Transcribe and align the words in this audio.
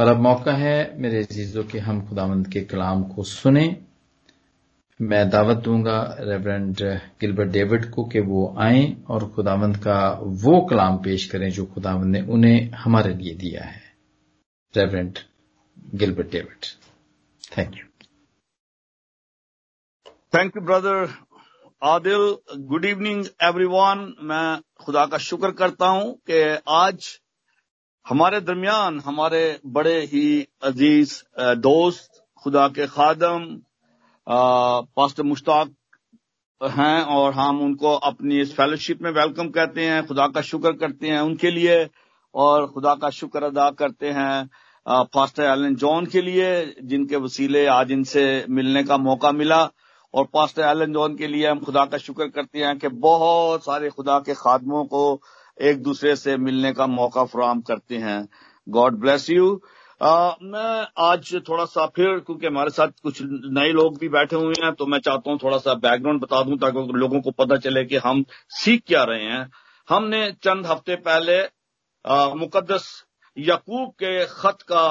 और 0.00 0.08
अब 0.08 0.20
मौका 0.20 0.52
है 0.52 0.76
मेरे 1.00 1.18
अजीजों 1.22 1.62
के 1.64 1.78
हम 1.78 2.00
खुदावंद 2.08 2.46
के 2.46 2.60
कलाम 2.64 3.02
को 3.04 3.22
सुने। 3.22 3.64
मैं 5.00 5.28
दावत 5.30 5.56
दूँगा 5.56 5.98
रेवरेंड 6.20 6.76
गिलबर्ट 7.20 7.50
डेविड 7.50 7.90
को 7.90 8.04
कि 8.04 8.20
वो 8.20 8.46
आए 8.58 8.80
और 9.10 9.28
खुदावंद 9.30 9.76
का 9.76 9.98
वो 10.44 10.60
कलाम 10.66 10.96
पेश 10.98 11.26
करें 11.26 11.48
जो 11.50 11.64
खुदावंद 11.66 12.16
ने 12.16 12.20
उन्हें 12.32 12.70
हमारे 12.76 13.14
लिए 13.14 13.34
दिया 13.34 13.64
है। 13.64 13.82
Reverend 14.74 15.18
Gilbert 15.94 16.30
David 16.32 16.66
thank 17.58 17.76
you 17.76 17.86
thank 20.32 20.56
you 20.56 20.62
brother 20.62 21.08
Adil 21.82 22.36
good 22.66 22.84
evening 22.84 23.24
everyone 23.42 24.12
मैं 24.22 24.60
खुदा 24.84 25.06
का 25.06 25.18
शुक्र 25.20 25.50
करता 25.52 25.88
हूँ 25.88 26.14
कि 26.30 26.40
आज 26.68 27.18
हमारे 28.10 28.40
दरमियान 28.40 28.98
हमारे 29.00 29.40
बड़े 29.66 29.98
ही 30.12 30.46
अज़ीज़ 30.64 31.12
दोस्त, 31.58 32.10
खुदा 32.42 32.66
के 32.68 32.86
खादम 32.86 33.44
पास्टर 34.26 35.22
मुश्ताक 35.22 35.70
हैं 36.60 37.02
और 37.16 37.32
हम 37.32 37.60
उनको 37.62 37.94
अपनी 37.94 38.40
इस 38.40 38.54
फेलोशिप 38.54 39.02
में 39.02 39.10
वेलकम 39.12 39.48
कहते 39.48 39.86
हैं, 39.86 40.06
खुदा 40.06 40.26
का 40.26 40.40
शुक्र 40.42 40.72
करते 40.72 41.08
हैं 41.08 41.20
उनके 41.20 41.50
लिए 41.50 41.78
और 42.34 42.66
खुदा 42.66 42.94
का 42.94 43.10
शुक्र 43.10 43.42
अदा 43.44 43.70
करते 43.78 44.10
हैं 44.10 44.48
पास्टर 44.86 45.42
एलन 45.44 45.74
जॉन 45.76 46.06
के 46.06 46.22
लिए, 46.22 46.74
जिनके 46.82 47.16
वसीले 47.16 47.66
आज 47.70 47.92
इनसे 47.92 48.44
मिलने 48.50 48.84
का 48.84 48.96
मौका 48.98 49.32
मिला 49.32 49.68
और 50.14 50.28
पास्टर 50.34 50.62
एलन 50.68 50.92
जॉन 50.92 51.16
के 51.16 51.26
लिए 51.26 51.46
हम 51.48 51.60
खुदा 51.60 51.84
का 51.84 51.98
शुक्र 51.98 52.28
करते 52.30 52.64
हैं 52.64 52.78
कि 52.78 52.88
बहुत 53.04 53.64
सारे 53.64 53.90
खुदा 53.90 54.18
के 54.20 54.34
खादमों 54.36 54.84
को 54.84 55.20
एक 55.58 55.82
दूसरे 55.82 56.14
से 56.16 56.36
मिलने 56.38 56.72
का 56.72 56.86
मौका 56.88 57.24
फ्राहम 57.26 57.60
करते 57.62 57.96
हैं। 57.98 58.26
गॉड 58.66 58.98
ब्लेस 59.00 59.28
यू 59.30 59.52
मैं 60.00 60.86
आज 60.98 61.34
थोड़ा 61.48 61.64
सा 61.66 61.86
फिर 61.86 62.18
क्योंकि 62.18 62.46
हमारे 62.46 62.70
साथ 62.70 62.88
कुछ 63.02 63.18
नए 63.22 63.72
लोग 63.72 63.98
भी 63.98 64.08
बैठे 64.08 64.36
हुए 64.36 64.54
हैं 64.62 64.72
तो 64.74 64.86
मैं 64.86 64.98
चाहता 64.98 65.30
हूँ 65.30 65.38
थोड़ा 65.38 65.58
सा 65.58 65.74
बैकग्राउंड 65.76 66.20
बता 66.20 66.42
दूँ 66.42 66.58
ताकि 66.58 66.98
लोगों 66.98 67.20
को 67.20 67.30
पता 67.32 67.56
चले 67.58 67.84
कि 67.84 67.96
हम 67.98 68.24
सीख 68.54 68.82
क्या 68.86 69.02
रहे 69.04 69.24
हैं। 69.24 69.50
हमने 69.88 70.30
चंद 70.42 70.66
हफ़्ते 70.66 70.96
पहले 70.98 71.40
मुकदस 72.38 72.86
यकूब 73.36 73.90
के 73.94 74.24
खत 74.26 74.64
का 74.72 74.86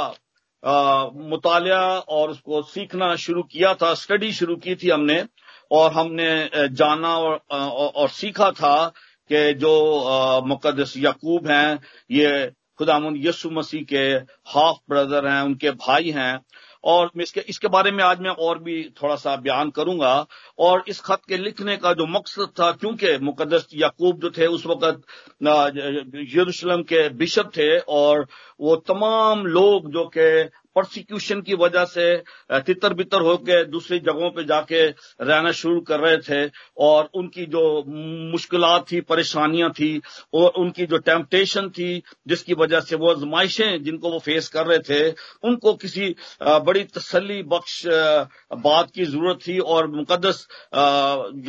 मुतालिया 1.30 1.82
और 2.10 2.30
उसको 2.30 2.62
सीखना 2.68 3.16
शुरू 3.18 3.44
किया 3.44 3.74
था 3.74 3.94
स्टडी 3.96 4.32
शुरू 4.34 4.56
की 4.58 4.76
थी 4.76 4.90
हमने 4.90 5.24
और 5.72 5.92
हमने 5.92 6.68
जाना 6.70 7.18
और, 7.18 7.40
और, 7.52 7.88
और 7.90 8.10
सीखा 8.10 8.52
था। 8.52 8.92
कि 9.32 9.54
जो 9.54 10.42
मुकदस 10.46 10.94
यकूब 10.98 11.48
हैं, 11.48 11.80
ये 12.12 12.52
खुदामुन 12.78 13.16
यसु 13.18 13.50
मसीह 13.50 13.84
के 13.84 14.04
हाफ़ 14.50 14.78
ब्रदर 14.90 15.28
हैं, 15.28 15.42
उनके 15.42 15.72
भाई 15.72 16.10
हैं। 16.10 16.40
और 16.84 17.12
इसके 17.22 17.40
इसके 17.50 17.68
बारे 17.68 17.92
में 17.92 18.04
आज 18.04 18.20
मैं 18.20 18.32
और 18.32 18.60
भी 18.64 18.84
थोड़ा 19.02 19.16
सा 19.16 19.36
बयान 19.36 19.70
करूँगा। 19.70 20.26
और 20.60 20.84
इस 20.88 21.00
खत 21.00 21.22
के 21.30 21.38
लिखने 21.38 21.76
का 21.78 21.94
जो 21.94 22.06
मकसद 22.08 22.48
था, 22.60 22.72
क्योंकि 22.72 23.18
मुकदस 23.18 23.68
याकूब 23.74 24.20
जो 24.20 24.30
थे, 24.38 24.46
उस 24.48 24.66
वक्त 24.66 25.02
यरूशलेम 26.36 26.84
के 26.84 27.10
बिशप 27.10 27.52
थे, 27.58 27.78
और 27.80 28.28
वो 28.60 28.76
तमाम 28.76 29.46
लोग 29.46 29.92
जो 29.94 30.06
के 30.18 30.44
प्रोसिक्यूशन 30.80 31.42
की 31.42 31.54
वजह 31.58 31.86
से 31.86 32.06
तितर 32.66 32.94
बितर 32.94 33.22
होकर 33.22 33.64
दूसरी 33.68 34.00
जगहों 34.02 34.30
पे 34.32 34.44
जाके 34.46 34.86
रहना 34.88 35.52
शुरू 35.54 35.80
कर 35.84 36.00
रहे 36.00 36.18
थे 36.20 36.52
और 36.80 37.10
उनकी 37.14 37.46
जो 37.48 37.64
मुश्किल 38.32 38.64
थी, 38.82 39.02
परेशानियाँ 39.04 39.70
थी 39.72 40.02
और 40.34 40.50
उनकी 40.58 40.86
जो 40.86 40.98
टेम्पटेशन 41.00 41.70
थी, 41.70 42.02
जिसकी 42.28 42.54
वजह 42.56 42.80
से 42.80 42.96
वो 42.96 43.12
आजमाइशें 43.12 43.84
जिनको 43.84 44.12
वो 44.12 44.20
फेस 44.20 44.48
कर 44.50 44.66
रहे 44.68 44.80
थे, 44.80 45.12
उनको 45.44 45.74
किसी 45.76 46.16
बड़ी 46.42 46.84
तसली 46.96 47.42
बख्श 47.46 47.84
बात 48.64 48.92
की 48.92 49.06
ज़रूरत 49.06 49.40
थी 49.48 49.60
और 49.60 49.88
मुकदस 49.90 50.48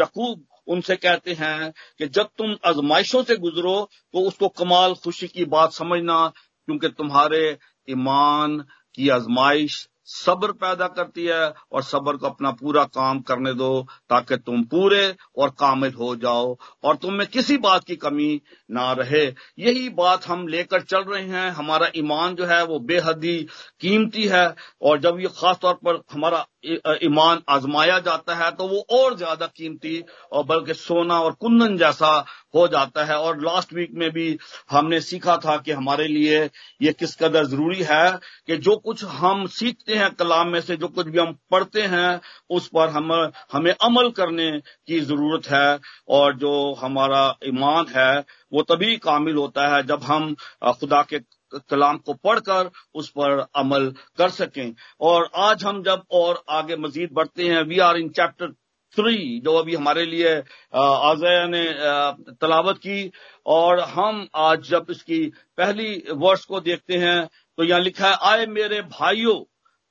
यकूब 0.01 0.45
उनसे 0.69 0.97
कहते 0.97 1.33
हैं 1.35 1.73
कि 1.99 2.07
जब 2.09 2.29
तुम 2.39 2.57
आजमाइशों 2.67 3.23
से 3.25 3.37
गुजरो 3.39 3.79
तो 4.15 4.27
उसको 4.29 4.49
कमाल 4.51 4.95
खुशी 5.05 5.29
की 5.29 5.45
बात 5.47 5.73
समझना, 5.73 6.27
क्योंकि 6.69 6.89
तुम्हारे 6.91 7.59
ईमान 7.89 8.63
की 8.95 9.09
आजमाइश 9.09 9.89
सब्र 10.05 10.53
पैदा 10.53 10.87
करती 10.87 11.25
है 11.25 11.53
और 11.73 11.83
सब्र 11.83 12.17
को 12.17 12.27
अपना 12.27 12.51
पूरा 12.51 12.85
काम 12.85 13.21
करने 13.21 13.53
दो 13.55 13.87
ताकि 14.09 14.37
तुम 14.37 14.63
पूरे 14.65 15.15
और 15.37 15.51
कामिल 15.51 15.93
हो 15.93 16.17
जाओ 16.17 16.57
और 16.85 16.97
तुम 16.97 17.15
में 17.15 17.27
किसी 17.27 17.57
बात 17.59 17.85
की 17.85 17.97
कमी 17.97 18.41
ना 18.71 18.93
रहे। 18.93 19.25
यही 19.59 19.89
बात 19.89 20.27
हम 20.27 20.47
लेकर 20.49 20.83
चल 20.83 21.03
रहे 21.03 21.23
हैं। 21.23 21.51
हमारा 21.51 21.91
ईमान 21.97 22.35
जो 22.35 22.47
है 22.47 22.65
वो 22.65 22.79
बेहद 22.79 23.25
ही 23.25 23.39
कीमती 23.81 24.27
है 24.27 24.55
और 24.83 25.01
जब 25.01 25.21
ये 25.21 25.29
खास 25.29 25.59
तौर 25.63 25.75
पर 25.75 26.03
हमारा 26.13 26.47
ईमान 26.65 27.41
आजमाया 27.49 27.99
जाता 28.01 28.35
है 28.37 28.51
तो 28.53 28.67
वो 28.69 28.85
और 28.93 29.17
ज़्यादा 29.17 29.47
कीमती 29.49 30.03
और 30.33 30.45
बल्कि 30.45 30.75
सोना 30.75 31.21
और 31.21 31.33
कुंदन 31.41 31.77
जैसा 31.77 32.13
हो 32.55 32.67
जाता 32.69 33.05
है। 33.05 33.17
और 33.19 33.41
लास्ट 33.41 33.73
वीक 33.75 33.91
में 33.95 34.11
भी 34.11 34.37
हमने 34.71 35.01
सीखा 35.01 35.37
था 35.37 35.57
कि 35.59 35.73
हमारे 35.73 36.07
लिए 36.09 36.43
ये 36.83 36.93
किस 36.93 37.15
कदर 37.17 37.47
ज़रूरी 37.47 37.83
है 37.83 38.11
कि 38.47 38.57
जो 38.59 38.77
कुछ 38.79 39.05
हम 39.05 39.47
सीखते 39.49 39.95
हैं 39.95 40.11
कलाम 40.15 40.49
में 40.49 40.61
से, 40.61 40.77
जो 40.77 40.89
कुछ 40.89 41.07
भी 41.07 41.19
हम 41.19 41.33
पढ़ते 41.51 41.83
हैं, 41.85 42.21
उस 42.51 42.69
पर 42.69 42.89
हम, 42.91 43.13
हमें 43.53 43.73
अमल 43.75 44.11
करने 44.11 44.51
की 44.61 45.01
ज़रूरत 45.03 45.47
है। 45.49 45.79
और 46.11 46.37
जो 46.37 46.53
हमारा 46.75 47.25
ईमान 47.47 47.87
है, 47.97 48.25
वो 48.53 48.63
तभी 48.65 48.97
कामिल 48.99 49.35
होता 49.37 49.75
है 49.75 49.83
जब 49.87 50.03
हम 50.05 50.35
खुदा 50.71 51.03
के 51.05 51.19
कलाम 51.53 51.99
को 51.99 52.15
पढ़कर 52.15 52.71
उस 52.95 53.09
पर 53.11 53.39
अमल 53.57 53.93
कर 54.19 54.29
सकें। 54.31 54.75
और 55.01 55.31
आज 55.39 55.65
हम 55.65 55.83
जब 55.83 56.03
और 56.13 56.43
आगे 56.51 56.77
मजीद 56.79 57.11
बढ़ते 57.13 57.49
हैं 57.49 57.63
we 57.65 57.79
are 57.81 57.97
in 57.99 58.09
chapter 58.11 58.53
three 58.97 59.41
जो 59.41 59.55
अभी 59.55 59.75
हमारे 59.75 60.05
लिए 60.07 60.31
आजया 60.75 61.47
ने 61.49 61.65
तलावत 62.35 62.79
की। 62.79 63.11
और 63.47 63.81
हम 63.81 64.27
आज 64.39 64.69
जब 64.69 64.87
इसकी 64.91 65.25
पहली 65.59 66.03
वर्ष 66.15 66.45
को 66.45 66.61
देखते 66.63 66.97
हैं 66.97 67.27
तो 67.59 67.65
यहाँ 67.65 67.81
लिखा 67.81 68.09
है, 68.09 68.17
आए 68.23 68.47
मेरे 68.49 68.81
भाइयों, 68.83 69.39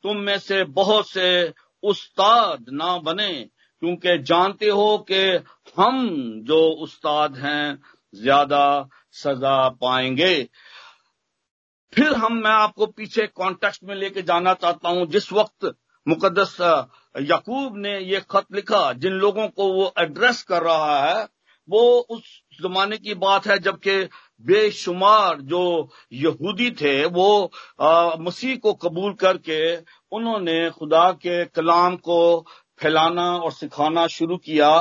तुम 0.03 0.18
में 0.19 0.38
से 0.40 0.64
बहुत 0.66 1.09
से 1.09 1.53
उस्ताद 1.84 2.66
ना 2.72 2.98
बने, 3.00 3.31
क्योंकि 3.81 4.18
जानते 4.24 4.69
हो 4.69 4.98
कि 5.12 5.22
हम 5.78 6.08
जो 6.44 6.59
उस्ताद 6.84 7.38
हैं, 7.38 7.80
ज़्यादा 8.14 8.88
सजा 9.14 9.69
पाएँगे। 9.72 10.36
फिर 11.94 12.13
हम, 12.13 12.33
मैं 12.33 12.51
आपको 12.51 12.85
पीछे 12.88 13.25
कॉन्टेक्स्ट 13.27 13.83
में 13.83 13.95
लेके 13.95 14.22
जाना 14.22 14.53
चाहता 14.53 14.89
हूँ। 14.89 15.05
जिस 15.07 15.31
वक्त 15.33 15.73
मुकदस 16.07 16.57
यकूब 17.22 17.77
ने 17.77 17.97
ये 18.00 18.22
खत 18.31 18.45
लिखा, 18.53 18.91
जिन 18.94 19.13
लोगों 19.13 19.47
को 19.47 19.72
वो 19.73 19.91
एड्रेस 20.00 20.41
कर 20.44 20.63
रहा 20.63 21.00
है, 21.00 21.27
वो 21.69 21.81
उस 22.09 22.22
जमाने 22.59 22.97
की 22.97 23.13
बात 23.16 23.47
है 23.47 23.57
जबकि 23.59 24.03
बेशुमार 24.41 25.41
जो 25.41 25.89
यहूदी 26.13 26.69
थे, 26.72 27.05
वो 27.05 27.51
मसीह 28.19 28.56
को 28.57 28.73
कबूल 28.73 29.13
करके 29.13 29.75
उन्होंने 30.11 30.69
खुदा 30.69 31.11
के 31.11 31.44
कलाम 31.45 31.95
को 31.97 32.45
फैलाना 32.79 33.31
और 33.35 33.51
सिखाना 33.51 34.07
शुरू 34.07 34.38
किया। 34.38 34.71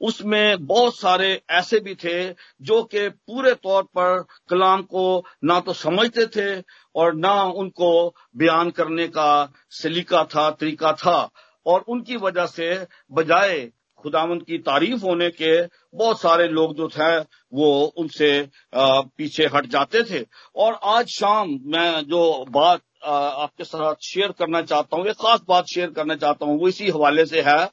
उसमें 0.00 0.66
बहुत 0.66 0.96
सारे 0.96 1.40
ऐसे 1.50 1.78
भी 1.80 1.94
थे 1.94 2.28
जो 2.62 2.82
कि 2.84 3.08
पूरे 3.08 3.54
तौर 3.54 3.82
पर 3.98 4.22
कलाम 4.50 4.82
को 4.82 5.24
ना 5.44 5.58
तो 5.60 5.72
समझते 5.72 6.26
थे 6.36 6.62
और 6.94 7.14
ना 7.14 7.32
उनको 7.42 7.92
बयान 8.36 8.70
करने 8.70 9.06
का 9.08 9.52
सलीका 9.70 10.24
था, 10.24 10.50
तरीका 10.50 10.92
था। 10.94 11.30
और 11.66 11.84
उनकी 11.88 12.16
वजह 12.16 12.46
से 12.46 12.86
बजाय 13.12 13.70
खुदावंत 13.98 14.42
की 14.42 14.58
तारीफ़ 14.58 15.02
होने 15.02 15.28
के 15.30 15.54
बहुत 15.94 16.20
सारे 16.20 16.48
लोग 16.48 16.74
जो 16.76 16.88
थे, 16.88 17.18
वो 17.18 17.84
उनसे 17.98 18.48
पीछे 18.74 19.46
हट 19.54 19.66
जाते 19.66 20.02
थे। 20.02 20.24
और 20.56 20.78
आज 20.84 21.08
शाम 21.10 21.58
मैं 21.66 22.02
जो 22.04 22.44
बात 22.50 22.80
आपके 23.04 23.64
साथ 23.64 23.94
शेयर 24.02 24.32
करना 24.32 24.62
चाहता 24.62 24.96
हूँ, 24.96 25.06
एक 25.06 25.16
खास 25.16 25.40
बात 25.48 25.64
शेयर 25.74 25.90
करना 25.90 26.14
चाहता 26.16 26.46
हूँ, 26.46 26.58
वो 26.60 26.68
इसी 26.68 26.90
हवाले 26.90 27.26
से 27.26 27.40
है 27.40 27.64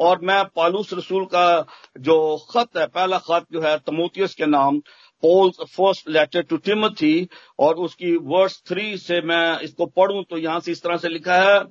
और 0.00 0.20
मैं 0.22 0.44
पालूस 0.56 0.92
रसूल 0.94 1.24
का 1.34 1.44
जो 2.00 2.16
खत 2.50 2.76
है, 2.76 2.86
पहला 2.88 3.18
खत 3.20 3.46
जो 3.52 3.60
है 3.62 3.76
तमोतियस 3.80 4.34
के 4.34 4.46
नाम 4.46 4.78
Paul 5.22 5.50
first 5.66 6.08
letter 6.08 6.42
to 6.42 6.56
Timothy 6.58 7.28
और 7.58 7.74
उसकी 7.86 8.16
वर्स 8.26 8.62
थ्री 8.68 8.96
से 8.98 9.20
मैं 9.22 9.60
इसको 9.62 9.86
पढ़ूं 9.88 10.22
तो 10.30 10.38
यहाँ 10.38 10.60
से 10.60 10.72
इस 10.72 10.82
तरह 10.82 10.96
से 10.96 11.08
लिखा 11.08 11.36
है, 11.36 11.64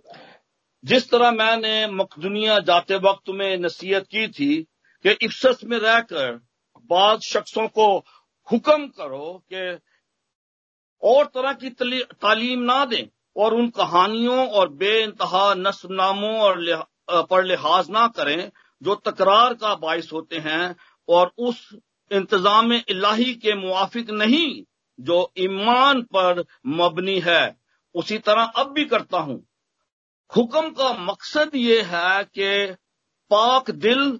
जिस 0.83 1.09
तरह 1.11 1.31
मैंने 1.31 1.87
मकदुनिया 1.93 2.59
जाते 2.67 2.95
वक्त 2.99 3.25
तुम्हें 3.25 3.57
नसीहत 3.59 4.07
की 4.07 4.27
थी 4.29 4.55
कि 5.05 5.17
इफ्सस 5.21 5.61
में 5.65 5.77
रहकर 5.79 6.35
बाद 6.89 7.19
शख्सों 7.23 7.67
को 7.69 7.87
हुक्म 8.47 8.87
करो 8.89 9.31
कि 9.53 9.77
और 11.03 11.25
तरह 11.25 11.53
की 11.55 11.69
तालीम 11.69 12.61
ना 12.63 12.83
दें 12.85 13.03
और 13.37 13.53
उन 13.53 13.67
कहानियों 13.71 14.47
और 14.49 14.69
बे 14.73 14.91
इंतहा 15.03 15.53
नस्बनामों 15.57 16.33
और 16.39 16.59
पर 17.09 17.43
लिहाज 17.43 17.89
ना 17.89 18.07
करें, 18.07 18.51
जो 18.81 18.95
तकरार 18.95 19.53
का 19.53 19.73
बायस 19.75 20.09
होते 20.13 20.37
हैं 20.37 20.75
और 21.09 21.31
उस 21.37 21.69
इंतज़ाम 22.11 22.73
इलाही 22.73 23.33
के 23.35 23.55
मुआफिक 23.55 24.09
नहीं, 24.09 24.63
जो 24.99 25.31
ईमान 25.37 26.01
पर 26.15 26.43
मबनी 26.67 27.19
है, 27.19 27.55
उसी 27.95 28.17
तरह 28.17 28.51
अब 28.55 28.71
भी 28.71 28.85
करता 28.85 29.17
हूँ। 29.17 29.43
हुक्म 30.31 30.69
का 30.69 30.91
मकसद 30.93 31.55
ये 31.55 31.81
है 31.81 32.23
कि 32.23 32.75
पाक 33.31 33.71
दिल 33.71 34.19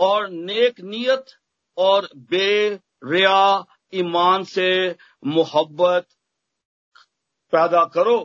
और 0.00 0.28
नेक 0.30 0.80
नीयत 0.80 1.26
और 1.76 2.08
बेरिया 2.16 3.64
ईमान 3.94 4.44
से 4.44 4.96
मोहब्बत 5.26 6.06
पैदा 7.52 7.84
करो। 7.84 8.18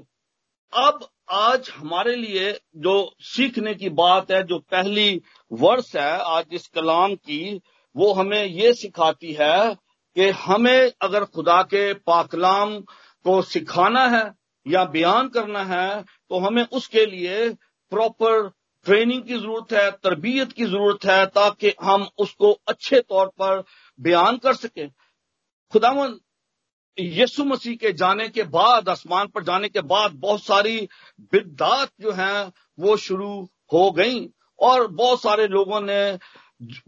अब 0.74 1.08
आज 1.30 1.70
हमारे 1.70 2.16
लिए 2.16 2.52
जो 2.76 2.94
सीखने 3.22 3.74
की 3.74 3.90
बात 3.92 4.32
है, 4.32 4.42
जो 4.44 4.58
पहली 4.62 5.22
वर्ष 5.52 5.96
है 5.96 6.12
आज 6.28 6.46
इस 6.52 6.68
कलाम 6.68 7.16
की, 7.16 7.62
वो 7.96 8.12
हमें 8.14 8.44
ये 8.44 8.74
सिखाती 8.74 9.34
है 9.34 9.74
कि 10.16 10.30
हमें 10.38 10.92
अगर 11.02 11.26
खुदा 11.26 11.62
के 11.64 11.94
पाकलाम 11.94 12.80
को 13.26 13.42
सिखाना 13.44 14.06
है 14.08 14.24
या 14.66 14.84
बयान 14.86 15.28
करना 15.30 15.64
है 15.66 16.02
तो 16.02 16.40
हमें 16.40 16.64
उसके 16.64 17.06
लिए 17.06 17.50
प्रॉपर 17.92 18.48
ट्रेनिंग 18.86 19.24
की 19.24 19.34
ज़रूरत 19.34 19.74
है, 19.74 19.90
तरबियत 19.94 20.52
की 20.52 20.66
ज़रूरत 20.66 21.06
है, 21.06 21.26
ताकि 21.28 21.74
हम 21.82 22.08
उसको 22.18 22.52
अच्छे 22.68 23.00
तौर 23.02 23.28
पर 23.42 23.64
बयान 24.00 24.38
कर 24.38 24.54
सकें। 24.56 24.90
खुदावन 25.74 26.20
यीशु 27.00 27.44
मसीह 27.44 27.76
के 27.76 27.92
जाने 27.94 28.28
के 28.30 28.44
बाद, 28.44 28.90
आसमान 28.90 29.28
पर 29.28 29.44
जाने 29.44 29.70
के 29.70 29.82
बाद 29.82 30.12
बहुत 30.16 30.44
सारी 30.44 30.80
बिदात 31.32 31.90
जो 32.02 32.12
हैं, 32.12 32.52
वो 32.80 32.98
शुरू 32.98 33.50
हो 33.74 33.92
गई। 33.92 34.28
और 34.60 34.88
बहुत 34.88 35.22
सारे 35.22 35.48
लोगों 35.48 35.82
ने 35.82 36.18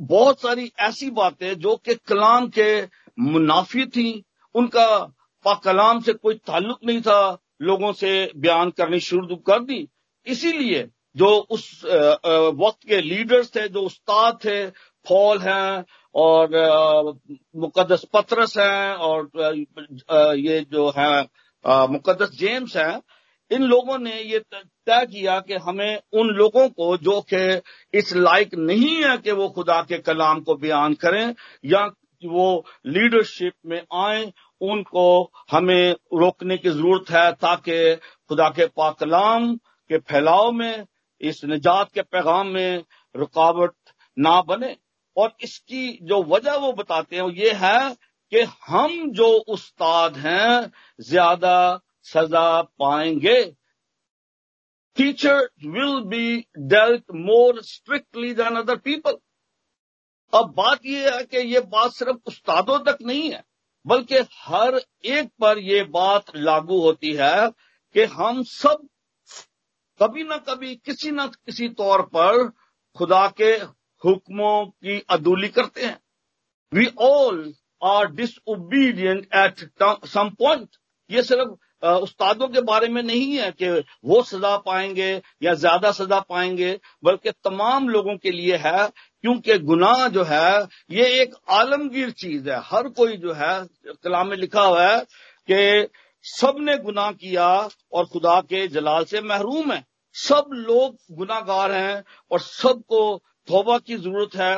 बहुत 0.01 0.41
सारी 0.41 0.71
ऐसी 0.79 1.09
बातें 1.11 1.53
जो 1.59 1.75
कि 1.75 1.95
कलाम 2.07 2.47
के 2.49 2.81
मुनाफी 3.19 3.85
थी, 3.85 4.23
उनका 4.55 4.97
पा 5.45 5.53
कलाम 5.53 5.99
से 6.01 6.13
कोई 6.13 6.35
ताल्लुक 6.35 6.79
नहीं 6.85 7.01
था, 7.01 7.37
लोगों 7.61 7.91
से 7.93 8.31
बयान 8.35 8.69
करनी 8.69 8.99
शुरू 8.99 9.35
कर 9.35 9.59
दी। 9.59 9.87
इसीलिए 10.27 10.87
जो 11.15 11.27
उस 11.49 11.81
वक्त 11.85 12.87
के 12.87 13.01
लीडर्स 13.01 13.55
थे, 13.55 13.67
जो 13.67 13.81
उस्ताद 13.81 14.39
थे 14.45 14.65
फॉल 15.09 15.37
हैं 15.39 15.85
और 16.15 16.49
मुकदस 17.57 18.05
पत्रस 18.13 18.57
हैं 18.57 18.93
और 18.95 19.29
ये 20.37 20.59
जो 20.71 20.89
है 20.97 21.21
मुकदस 21.89 22.37
जेम्स 22.39 22.75
हैं, 22.77 23.01
इन 23.51 23.61
लोगों 23.63 23.97
ने 23.99 24.21
ये 24.21 24.39
तय 24.39 25.05
किया 25.05 25.39
कि 25.39 25.53
हमें 25.57 25.99
उन 26.13 26.27
लोगों 26.37 26.67
को 26.69 26.95
जो 26.97 27.19
कि 27.33 27.39
इस 27.93 28.15
लायक 28.15 28.53
नहीं 28.57 28.95
है 29.03 29.17
कि 29.17 29.31
वो 29.31 29.47
खुदा 29.49 29.81
के 29.83 29.97
कलाम 29.99 30.41
को 30.41 30.55
बयान 30.57 30.93
करें 30.95 31.33
या 31.65 31.85
वो 32.23 32.65
लीडरशिप 32.87 33.53
में 33.65 33.81
आए, 33.95 34.31
उनको 34.61 35.31
हमें 35.51 35.91
रोकने 36.13 36.57
की 36.57 36.69
ज़रूरत 36.69 37.09
है 37.11 37.31
ताकि 37.33 37.95
खुदा 37.95 38.49
के 38.49 38.65
पाकलाम 38.67 39.55
के 39.55 39.97
फैलाव 39.99 40.51
में, 40.51 40.85
इस 41.21 41.43
निजात 41.45 41.91
के 41.93 42.01
पैगाम 42.03 42.47
में 42.47 42.83
रुकावट 43.15 43.73
ना 44.17 44.41
बने। 44.41 44.75
और 45.17 45.35
इसकी 45.43 45.87
जो 46.03 46.21
वजह 46.25 46.55
वो 46.55 46.71
बताते 46.73 47.15
हैं 47.15 47.29
ये 47.33 47.51
है 47.55 47.95
कि 48.31 48.41
हम 48.65 49.11
जो 49.11 49.27
उस्ताद 49.47 50.17
हैं, 50.17 50.71
ज़्यादा 50.99 51.79
सजा 52.05 52.61
पाएँगे। 52.61 53.43
Teacher 54.97 55.49
will 55.65 55.99
be 56.05 56.37
dealt 56.69 57.03
more 57.17 57.61
strictly 57.63 58.33
than 58.33 58.55
other 58.55 58.75
people 58.77 59.17
अब 60.33 60.53
बात 60.57 60.85
यह 60.85 61.15
है 61.15 61.23
कि 61.23 61.37
ये 61.53 61.59
बात 61.67 61.91
सिर्फ़ 61.91 62.17
उस्तादों 62.27 62.79
तक 62.85 62.97
नहीं 63.01 63.31
है, 63.31 63.43
बल्कि 63.85 64.17
हर 64.37 64.79
एक 65.07 65.29
पर 65.41 65.59
यह 65.59 65.83
बात 65.91 66.35
लागू 66.37 66.79
होती 66.81 67.13
है 67.13 67.49
कि 67.95 68.03
हम 68.13 68.43
सब 68.45 68.87
कभी 69.99 70.23
ना 70.23 70.37
कभी 70.39 70.75
किसी 70.75 71.11
न 71.11 71.27
किसी 71.27 71.69
तौर 71.71 72.01
पर 72.07 72.47
खुदा 72.97 73.27
के 73.41 73.55
हुक्मों 74.03 74.65
की 74.65 74.99
अदूली 75.09 75.47
करते 75.49 75.85
हैं। 75.85 75.99
We 76.71 76.85
all 77.01 77.53
are 77.81 78.11
disobedient 78.11 79.27
at 79.35 79.69
some 80.07 80.29
point 80.39 80.67
ये 81.09 81.23
सिर्फ़ 81.23 81.57
उस्तादों 81.85 82.47
के 82.47 82.61
बारे 82.61 82.87
में 82.87 83.01
नहीं 83.03 83.37
है 83.37 83.51
कि 83.51 83.69
वो 84.05 84.21
सजा 84.23 84.55
पाएँगे 84.57 85.09
या 85.43 85.53
ज़्यादा 85.53 85.91
सजा 85.91 86.19
पाएँगे, 86.21 86.71
बल्कि 87.03 87.31
तमाम 87.43 87.87
लोगों 87.89 88.15
के 88.17 88.31
लिए 88.31 88.55
है, 88.57 88.87
क्योंकि 89.23 89.57
गुनाह 89.59 90.07
जो 90.07 90.23
है, 90.23 90.67
ये 90.91 91.05
एक 91.21 91.35
आलमगीर 91.49 92.11
चीज़ 92.13 92.49
है। 92.49 92.59
हर 92.63 92.89
कोई 92.89 93.15
जो 93.17 93.33
है, 93.33 93.63
कलाम 94.03 94.27
में 94.27 94.35
लिखा 94.37 94.61
हुआ 94.61 94.87
है 94.87 94.99
कि 95.49 95.87
सबने 96.25 96.77
गुनाह 96.79 97.11
किया 97.13 97.47
और 97.93 98.05
खुदा 98.05 98.39
के 98.43 98.67
जलाल 98.67 99.05
से 99.05 99.21
महरूम 99.23 99.71
है। 99.71 99.83
सब 100.15 100.49
लोग 100.53 100.95
गुनागार 101.11 101.71
हैं 101.71 102.03
और 102.31 102.39
सबको 102.41 103.15
तोबा 103.49 103.77
की 103.79 103.95
ज़रूरत 103.97 104.35
है 104.35 104.55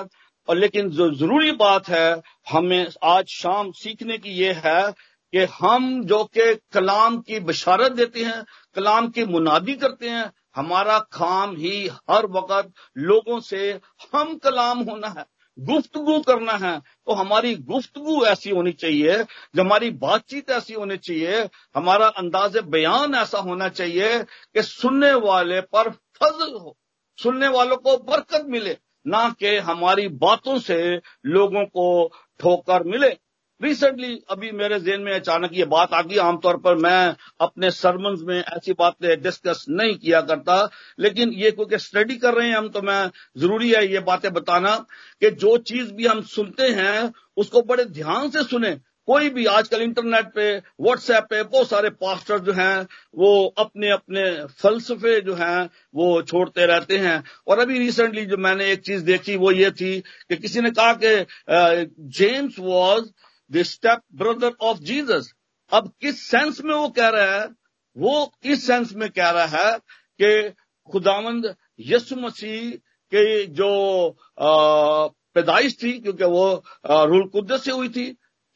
और 0.48 0.58
लेकिन 0.58 0.90
जो 0.90 1.10
ज़रूरी 1.12 1.52
बात 1.52 1.90
है, 1.90 2.22
हमें 2.50 2.88
आज 3.04 3.28
शाम 3.30 3.72
सीखने 3.72 4.18
की 4.18 4.30
ये 4.30 4.52
है 4.56 4.92
कि 5.34 5.46
हम 5.54 6.04
जो 6.06 6.24
कि 6.38 6.54
कलाम 6.74 7.18
की 7.20 7.40
बशारत 7.40 7.92
देते 7.92 8.24
हैं, 8.24 8.44
कलाम 8.76 9.08
की 9.10 9.26
मुनादी 9.26 9.74
करते 9.74 10.10
हैं, 10.10 10.32
हमारा 10.56 10.98
काम 11.14 11.56
ही 11.56 11.88
हर 12.10 12.26
वक्त 12.28 12.72
लोगों 12.98 13.40
से 13.40 13.80
हम 14.14 14.36
कलाम 14.38 14.80
होना 14.82 15.08
है, 15.08 15.26
गुफ्तगु 15.58 16.20
करना 16.20 16.54
है। 16.58 16.78
तो 16.80 17.14
हमारी 17.14 17.56
गुफ्तगु 17.56 18.26
ऐसी 18.26 18.50
होनी 18.50 18.72
चाहिए 18.74 19.18
जो 19.24 19.62
हमारी 19.62 19.90
बातचीत 20.00 20.52
ऐसी 20.52 20.74
होनी 20.74 20.98
चाहिए, 20.98 21.48
हमारा 21.76 22.08
अंदाज 22.08 22.58
बयान 22.68 23.16
ऐसा 23.16 23.40
होना 23.40 23.70
चाहिए 23.70 24.20
कि 24.20 24.62
सुनने 24.64 25.14
वाले 25.22 25.62
पर 25.62 25.90
फजल 25.90 26.54
हो। 26.54 26.78
सुनने 27.24 27.48
वालों 27.50 27.78
को 27.78 27.98
बरकत 28.04 28.46
मिले, 28.50 28.78
ना 29.06 29.28
कि 29.40 29.58
हमारी 29.60 30.08
बातों 30.20 30.60
से 30.60 30.80
लोगों 31.26 31.66
को 31.66 32.08
ठोकर 32.40 32.84
मिले। 32.84 33.18
रिसेंटली 33.62 34.16
अभी 34.30 34.52
मेरे 34.52 34.80
जेन 34.80 35.02
में 35.02 35.12
अचानक 35.14 35.50
ये 35.54 35.66
बात 35.66 35.94
आ 35.94 36.02
गई। 36.02 36.18
आमतौर 36.18 36.58
पर 36.58 36.76
मैं 36.76 37.16
अपने 37.42 37.70
सरमन 37.72 38.16
में 38.22 38.38
ऐसी 38.38 38.74
बातें 38.74 39.22
डिस्कस 39.22 39.66
नहीं 39.70 39.96
किया 39.96 40.22
करता, 40.22 40.70
लेकिन 41.00 41.34
ये 41.34 41.52
क्योंकि 41.52 41.78
स्टडी 41.78 42.16
कर 42.16 42.34
रहे 42.34 42.48
हैं 42.48 42.56
हम 42.58 42.70
तो 42.70 42.82
मैं 42.82 43.10
ज़रूरी 43.38 43.72
है 43.72 43.86
ये 43.88 44.00
बातें 44.02 44.32
बताना 44.34 44.76
कि 45.22 45.32
जो 45.32 45.58
चीज़ 45.60 45.92
भी 45.94 46.06
हम 46.06 46.22
सुनते 46.28 46.70
हैं, 46.72 47.12
उसको 47.38 47.62
बड़े 47.62 47.86
ध्यान 47.86 48.30
से 48.30 48.44
सुने। 48.44 48.78
कोई 49.12 49.30
भी 49.30 49.46
आजकल 49.48 49.82
इंटरनेट 49.82 50.26
पे 50.34 50.46
व्हाट्सएप 50.82 51.24
पे, 51.30 51.42
बहुत 51.44 51.70
सारे 51.70 51.90
पास्टर 52.02 52.40
जो 52.40 52.54
हैं, 52.54 52.88
वो 53.16 53.46
अपने 53.58 53.90
अपने 53.92 54.24
फलसफे 54.62 55.20
जो 55.22 55.34
हैं, 55.36 55.70
वो 55.96 56.22
छोड़ते 56.24 56.66
रहते 56.66 56.98
हैं। 56.98 57.24
और 57.48 57.60
अभी 57.60 57.80
रिसेंटली 57.80 58.26
जो 58.26 58.38
मैंने 58.40 58.72
एक 58.72 58.82
चीज़ 58.82 59.04
देखी, 59.06 59.36
वो 59.36 59.52
ये 59.52 59.72
थी 59.72 60.00
कि 60.00 60.36
किसी 60.38 60.62
ने 60.62 60.72
कहा 60.72 60.94
कि 61.04 61.88
James 62.20 62.60
was 62.60 63.10
the 63.52 63.64
step 63.64 64.02
brother 64.16 64.52
of 64.62 64.78
Jesus 64.82 65.32
अब 65.72 65.92
किस 66.02 66.22
सेंस 66.22 66.62
में 66.62 66.74
वो 66.76 66.88
कह 66.90 67.08
रहा 67.10 67.36
है? 67.36 67.48
वो 67.96 68.32
इस 68.46 68.66
सेंस 68.68 68.94
में 68.94 69.10
कह 69.10 69.30
रहा 69.30 69.46
है 69.58 69.78
कि 70.22 70.50
खुदावंद 70.90 71.54
यसु 71.80 72.16
मसीह 72.16 72.70
के 73.12 73.46
जो 73.48 73.70
पैदाइश 74.40 75.76
थी, 75.84 75.92
क्योंकि 76.00 76.24
वो 76.26 76.64
रूल 76.86 77.28
कुद्दस 77.28 77.64
से 77.66 77.72
हुई 77.72 77.90
थी 77.90 78.06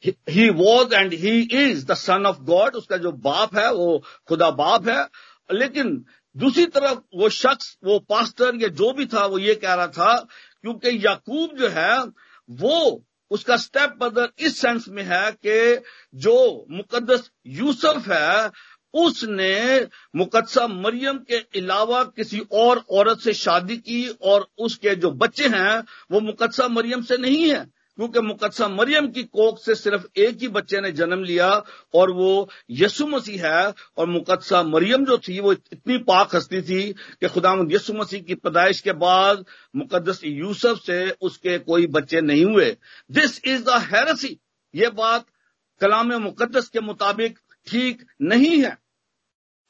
he 0.07 0.49
was 0.49 0.93
and 0.93 1.13
he 1.13 1.49
is 1.51 1.85
the 1.85 1.93
son 1.93 2.25
of 2.25 2.37
God 2.39 2.75
उसका 2.75 2.97
जो 2.97 3.11
बाप 3.11 3.57
है, 3.57 3.73
वो 3.73 4.03
खुदा 4.27 4.51
बाप 4.51 4.87
है। 4.87 5.07
लेकिन 5.51 6.05
दूसरी 6.37 6.65
तरफ़ 6.65 6.99
वो 7.15 7.29
शख्स, 7.29 7.77
वो 7.83 7.99
पास्टर, 7.99 8.55
या 8.55 8.67
जो 8.67 8.93
भी 8.93 9.05
था, 9.05 9.25
वो 9.25 9.39
ये 9.39 9.55
कह 9.55 9.73
रहा 9.73 9.87
था, 9.87 10.27
क्योंकि 10.61 11.05
याकूब 11.05 11.57
जो 11.57 11.67
है, 11.67 12.03
वो 12.49 13.03
उसका 13.31 13.57
स्टेप 13.57 13.89
ब्रदर 13.89 14.29
इस 14.39 14.59
सेंस 14.59 14.85
में 14.89 15.03
है 15.03 15.31
कि 15.31 15.83
जो 16.15 16.65
मुकदस 16.71 17.31
यूसुफ 17.47 18.07
है, 18.07 18.51
उसने 18.93 19.87
मुकदसा 20.15 20.67
मरियम 20.67 21.17
के 21.17 21.35
अलावा 21.35 22.03
किसी 22.03 22.41
और 22.51 22.83
औरत 22.89 23.19
से 23.19 23.33
शादी 23.33 23.77
की 23.77 24.07
और 24.21 24.47
उसके 24.57 24.95
जो 24.95 25.11
बच्चे 25.11 25.47
हैं, 25.47 25.83
वो 26.11 26.19
मुकदसा 26.19 26.67
मरियम 26.67 27.01
से 27.01 27.17
नहीं 27.17 27.49
है। 27.49 27.74
क्योंकि 27.97 28.19
मुकदसा 28.19 28.67
मरियम 28.67 29.07
की 29.07 29.23
कोख 29.23 29.59
से 29.59 29.75
सिर्फ़ 29.75 30.05
एक 30.19 30.37
ही 30.41 30.47
बच्चे 30.47 30.81
ने 30.81 30.91
जन्म 30.91 31.23
लिया 31.23 31.49
और 31.93 32.11
वो 32.11 32.49
यसु 32.71 33.07
मसीह 33.07 33.45
है 33.47 33.73
और 33.97 34.07
मुकदसा 34.07 34.63
मरियम 34.63 35.05
जो 35.05 35.17
थी, 35.17 35.39
वो 35.39 35.53
इतनी 35.53 35.97
पाक 35.97 36.35
हस्ती 36.35 36.61
थी 36.61 36.81
कि 36.93 37.27
खुदा 37.27 37.55
यसु 37.71 37.93
मसीह 37.93 38.21
की 38.21 38.35
पैदाइश 38.35 38.81
के 38.81 38.93
बाद 38.93 39.45
मुकदस 39.75 40.21
यूसुफ 40.25 40.81
से 40.85 41.09
उसके 41.21 41.57
कोई 41.59 41.87
बच्चे 41.87 42.21
नहीं 42.21 42.45
हुए। 42.45 42.75
दिस 43.11 43.41
इज़ 43.45 43.63
द 43.63 43.81
हेरसी 43.91 44.37
ये 44.73 44.89
बात 44.89 45.25
कलाम 45.81 46.13
मुकदस 46.21 46.69
के 46.69 46.79
मुताबिक 46.79 47.39
ठीक 47.67 48.05
नहीं 48.21 48.61
है। 48.63 48.77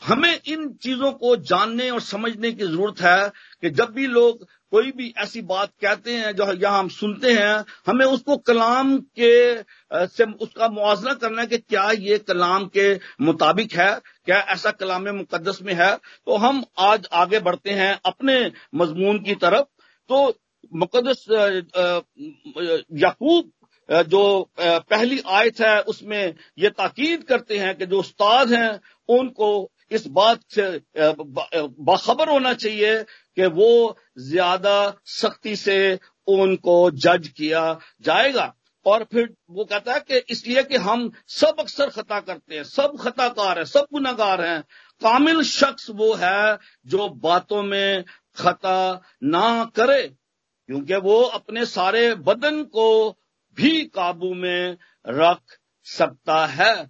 हमें 0.02 0.40
इन 0.48 0.68
चीज़ों 0.74 1.12
को 1.12 1.36
जानने 1.36 1.90
और 1.90 2.02
समझने 2.02 2.52
की 2.52 2.64
ज़रूरत 2.64 3.02
है 3.02 3.30
कि 3.62 3.70
जब 3.70 3.92
भी 3.92 4.08
लोग 4.08 4.48
कोई 4.76 4.92
भी 4.92 5.14
ऐसी 5.18 5.42
बात 5.44 5.72
कहते 5.82 6.14
हैं 6.14 6.32
जो 6.36 6.52
यहाँ 6.54 6.80
हम 6.80 6.88
सुनते 6.92 7.32
हैं, 7.34 7.64
हमें 7.88 8.06
उसको 8.06 8.38
कलाम 8.40 8.98
के 9.20 9.36
से 10.08 10.24
उसका 10.44 10.68
मुआजना 10.70 11.14
करना 11.16 11.42
है 11.42 11.48
कि 11.48 11.58
क्या 11.60 11.90
ये 11.92 12.18
कलाम 12.28 12.66
के 12.68 12.88
मुताबिक 13.22 13.74
है, 13.74 13.92
क्या 14.26 14.40
ऐसा 14.54 14.72
कलाम 14.74 15.08
मुकदस 15.16 15.60
में 15.64 15.74
है। 15.74 15.96
तो 15.96 16.38
हम 16.38 16.64
आज 16.80 17.08
आगे 17.14 17.40
बढ़ते 17.40 17.72
हैं 17.72 18.00
अपने 18.06 18.36
मजमून 18.76 19.20
की 19.24 19.36
तरफ़। 19.36 19.66
तो 20.10 20.18
मुकदस 20.76 21.26
याकूब 23.00 23.52
जो 24.10 24.24
पहली 24.60 25.22
आयत 25.30 25.60
है, 25.62 25.80
उसमें 25.84 26.34
ये 26.60 26.70
ताकीद 26.72 27.24
करते 27.24 27.58
हैं 27.58 27.76
कि 27.78 27.86
जो 27.86 28.00
उस्ताद 28.00 28.54
हैं, 28.54 28.80
उनको 29.10 29.72
इस 29.92 30.08
बात 30.10 30.40
से 30.52 30.64
बाखबर 30.98 32.30
होना 32.30 32.54
चाहिए 32.56 33.04
कि 33.38 33.46
वो 33.46 33.98
ज़्यादा 34.20 34.94
सख्ती 35.06 35.56
से 35.56 35.78
उनको 36.28 36.92
जज 36.92 37.28
किया 37.28 37.80
जाएगा। 38.02 38.54
और 38.86 39.04
फिर 39.04 39.34
वो 39.50 39.64
कहता 39.66 39.94
है 39.94 40.00
कि 40.00 40.18
इसलिए 40.30 40.64
कि 40.64 40.78
हम 40.78 41.10
सब 41.28 41.60
अक्सर 41.60 41.90
खता 41.90 42.20
करते 42.20 42.56
हैं, 42.56 42.64
सब 42.64 42.98
खताकार 43.02 43.58
हैं, 43.58 43.66
सब 43.66 43.88
गुनागार 43.94 44.42
हैं। 44.42 44.62
कामिल 45.02 45.42
शख्स 45.44 45.90
वो 45.90 46.14
है 46.14 46.58
जो 46.86 47.08
बातों 47.10 47.64
में 47.64 48.04
खता 48.38 49.02
ना 49.24 49.72
करे, 49.76 50.02
क्योंकि 50.70 50.96
वो 50.96 51.22
अपने 51.22 51.66
सारे 51.66 52.14
बदन 52.16 52.64
को 52.64 53.10
भी 53.58 53.84
काबू 53.86 54.34
में 54.34 54.78
रख 55.08 55.58
सकता 55.88 56.46
है। 56.46 56.90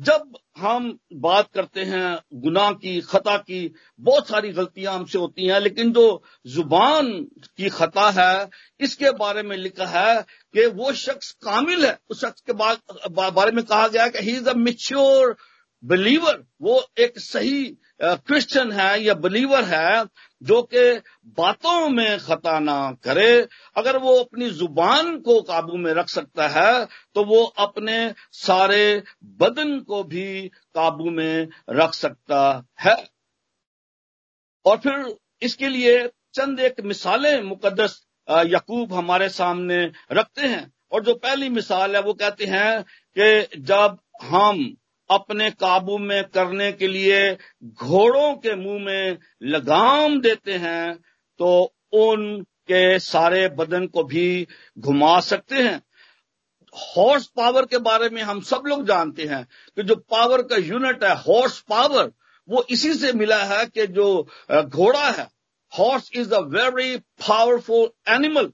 जब 0.00 0.36
हम 0.58 0.98
बात 1.14 1.48
करते 1.54 1.82
हैं 1.84 2.40
गुनाह 2.42 2.70
की, 2.72 3.00
खता 3.00 3.36
की, 3.36 3.74
बहुत 4.00 4.28
सारी 4.28 4.52
गलतियाँ 4.52 4.94
हमसे 4.94 5.18
होती 5.18 5.46
हैं, 5.46 5.60
लेकिन 5.60 5.92
जो 5.92 6.22
ज़ुबान 6.46 7.12
की 7.56 7.68
खता 7.68 8.08
है, 8.10 8.48
इसके 8.80 9.10
बारे 9.10 9.42
में 9.42 9.56
लिखा 9.56 9.86
है 9.86 10.22
कि 10.54 10.66
वो 10.66 10.92
शख्स 10.92 11.30
कामिल 11.42 11.86
है। 11.86 11.98
उस 12.10 12.20
शख्स 12.20 12.42
के 12.46 12.52
बारे 12.52 13.52
में 13.52 13.64
कहा 13.64 13.88
गया 13.88 14.06
कि 14.08 14.24
he 14.24 14.36
is 14.36 14.48
a 14.48 14.54
mature 14.54 15.36
believer 15.82 16.42
वो 16.62 16.82
एक 16.98 17.18
सही 17.18 17.64
क्रिश्चियन 18.02 18.72
है 18.72 19.02
या 19.02 19.14
बिलीवर 19.14 19.64
है 19.64 20.04
जो 20.42 20.60
कि 20.64 20.82
बातों 21.38 21.88
में 21.88 22.18
खता 22.18 22.58
ना 22.60 22.76
करे, 23.04 23.46
अगर 23.76 23.96
वो 23.98 24.14
अपनी 24.20 24.50
ज़ुबान 24.50 25.16
को 25.20 25.40
काबू 25.42 25.76
में 25.76 25.92
रख 25.94 26.08
सकता 26.08 26.48
है 26.48 26.86
तो 27.14 27.24
वो 27.24 27.42
अपने 27.58 28.14
सारे 28.32 29.02
बदन 29.40 29.78
को 29.80 30.02
भी 30.04 30.48
काबू 30.74 31.10
में 31.10 31.48
रख 31.70 31.94
सकता 31.94 32.64
है। 32.80 32.96
और 34.64 34.76
फिर 34.76 35.14
इसके 35.42 35.68
लिए 35.68 36.06
चंद 36.34 36.60
एक 36.60 36.80
मिसालें 36.80 37.42
मुकदस 37.42 38.00
यकूब 38.28 38.92
हमारे 38.94 39.28
सामने 39.28 39.84
रखते 40.12 40.46
हैं। 40.46 40.72
और 40.92 41.04
जो 41.04 41.14
पहली 41.14 41.48
मिसाल 41.48 41.96
है, 41.96 42.02
वो 42.02 42.14
कहते 42.14 42.44
हैं 42.44 42.82
कि 43.16 43.60
जब 43.60 43.98
हम 44.22 44.76
अपने 45.10 45.50
काबू 45.50 45.98
में 45.98 46.22
करने 46.24 46.70
के 46.72 46.88
लिए 46.88 47.36
घोड़ों 47.64 48.34
के 48.34 48.54
मुँह 48.56 48.84
में 48.84 49.18
लगाम 49.42 50.20
देते 50.20 50.52
हैं 50.54 50.96
तो 51.40 51.74
उनके 51.92 52.98
सारे 52.98 53.48
बदन 53.48 53.86
को 53.86 54.04
भी 54.04 54.46
घुमा 54.78 55.18
सकते 55.20 55.62
हैं। 55.62 55.80
हॉर्स 56.74 57.26
पावर 57.26 57.66
के 57.66 57.78
बारे 57.78 58.08
में 58.08 58.22
हम 58.22 58.40
सब 58.40 58.62
लोग 58.66 58.86
जानते 58.86 59.24
हैं 59.24 59.44
कि 59.76 59.82
जो 59.82 59.94
पावर 60.10 60.42
का 60.42 60.56
यूनिट 60.56 61.04
है, 61.04 61.14
हॉर्स 61.16 61.60
पावर, 61.60 62.12
वो 62.48 62.64
इसी 62.70 62.92
से 62.94 63.12
मिला 63.12 63.42
है 63.44 63.64
कि 63.66 63.86
जो 63.86 64.28
घोड़ा 64.52 65.10
है, 65.10 65.26
horse 65.72 66.10
is 66.14 66.34
a 66.34 66.40
very 66.40 66.96
powerful 66.96 67.90
animal. 68.08 68.52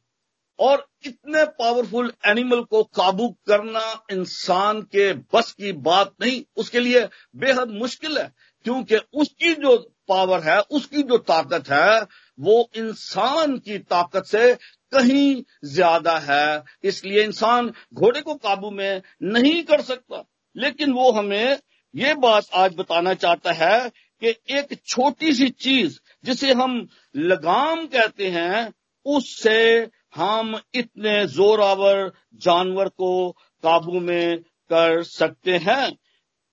और 0.59 0.87
इतने 1.07 1.45
पावरफुल 1.59 2.13
एनिमल 2.27 2.61
को 2.61 2.83
काबू 2.97 3.29
करना 3.49 4.07
इंसान 4.13 4.81
के 4.83 5.13
बस 5.35 5.53
की 5.53 5.73
बात 5.73 6.15
नहीं, 6.23 6.43
उसके 6.57 6.81
लिए 6.81 7.09
बेहद 7.37 7.71
मुश्किल 7.71 8.19
है, 8.19 8.33
क्योंकि 8.65 8.97
उसकी 9.15 9.55
जो 9.55 9.77
पावर 10.09 10.41
है, 10.41 10.61
उसकी 10.61 11.03
जो 11.03 11.19
ताकत 11.19 11.69
है, 11.71 12.01
वो 12.39 12.71
इंसान 12.77 13.57
की 13.59 13.79
ताकत 13.79 14.27
से 14.27 14.55
कहीं 14.93 15.43
ज़्यादा 15.65 16.19
है। 16.19 16.65
इसलिए 16.85 17.25
इंसान 17.25 17.73
घोड़े 17.95 18.21
को 18.21 18.35
काबू 18.35 18.71
में 18.71 19.03
नहीं 19.23 19.63
कर 19.63 19.81
सकता। 19.81 20.25
लेकिन 20.57 20.93
वो 20.93 21.11
हमें 21.13 21.59
ये 21.95 22.15
बात 22.15 22.47
आज 22.55 22.75
बताना 22.75 23.15
चाहता 23.15 23.53
है 23.53 23.89
कि 24.23 24.35
एक 24.51 24.79
छोटी 24.87 25.33
सी 25.33 25.49
चीज़ 25.49 25.99
जिसे 26.25 26.53
हम 26.53 26.89
लगाम 27.17 27.87
कहते 27.87 28.29
हैं, 28.29 28.73
उससे 29.07 29.89
हम 30.15 30.59
इतने 30.75 31.27
जोरावर 31.29 32.11
जानवर 32.43 32.89
को 32.89 33.31
काबू 33.65 34.01
में 34.01 34.39
कर 34.71 35.03
सकते 35.05 35.57
हैं। 35.59 35.91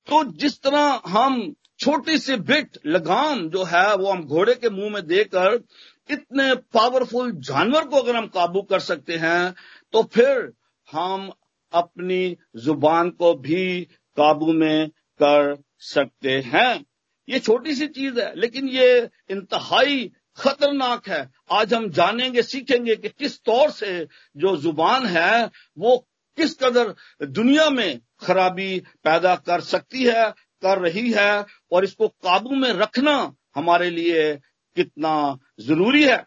तो 0.08 0.24
जिस 0.40 0.62
तरह 0.62 1.02
हम 1.08 1.54
छोटी 1.80 2.18
सी 2.18 2.36
बिट 2.38 2.78
लगाम 2.86 3.48
जो 3.50 3.64
है, 3.64 3.96
वो 3.96 4.12
हम 4.12 4.24
घोड़े 4.24 4.54
के 4.56 4.70
मुँह 4.70 4.90
में 4.90 5.06
देकर 5.08 5.64
इतने 6.10 6.54
पावरफुल 6.74 7.32
जानवर 7.42 7.88
को 7.88 7.98
अगर 7.98 8.16
हम 8.16 8.28
काबू 8.28 8.62
कर 8.62 8.80
सकते 8.82 9.18
हैं 9.18 9.54
तो 9.94 10.04
फिर 10.14 10.52
हम 10.90 11.32
अपनी 11.74 12.36
ज़ुबान 12.56 13.10
को 13.12 13.34
भी 13.36 13.82
काबू 14.18 14.54
में 14.54 14.90
कर 15.20 15.56
सकते 15.84 16.40
हैं। 16.46 16.86
ये 17.28 17.40
छोटी 17.40 17.74
सी 17.76 17.88
चीज़ 17.90 18.20
है, 18.20 18.32
लेकिन 18.36 18.68
ये 18.70 19.10
इंतहाई 19.30 20.12
खतरनाक 20.38 21.08
है। 21.10 21.30
आज 21.52 21.74
हम 21.74 21.90
जानेंगे, 21.90 22.42
सीखेंगे 22.44 22.96
कि 22.96 23.10
किस 23.10 23.40
तौर 23.42 23.72
से 23.72 24.08
जो 24.38 24.56
ज़ुबान 24.58 25.06
है, 25.06 25.50
वो 25.78 25.98
किस 26.38 26.56
कदर 26.56 26.94
दुनिया 27.22 27.70
में 27.70 28.00
खराबी 28.22 28.80
पैदा 29.04 29.36
कर 29.38 29.62
सकती 29.62 30.04
है, 30.04 30.30
कर 30.64 30.80
रही 30.80 31.12
है, 31.12 31.46
और 31.72 31.84
इसको 31.84 32.08
काबू 32.08 32.56
में 32.56 32.72
रखना 32.72 33.16
हमारे 33.56 33.90
लिए 33.90 34.34
कितना 34.78 35.38
ज़रूरी 35.60 36.04
है। 36.04 36.24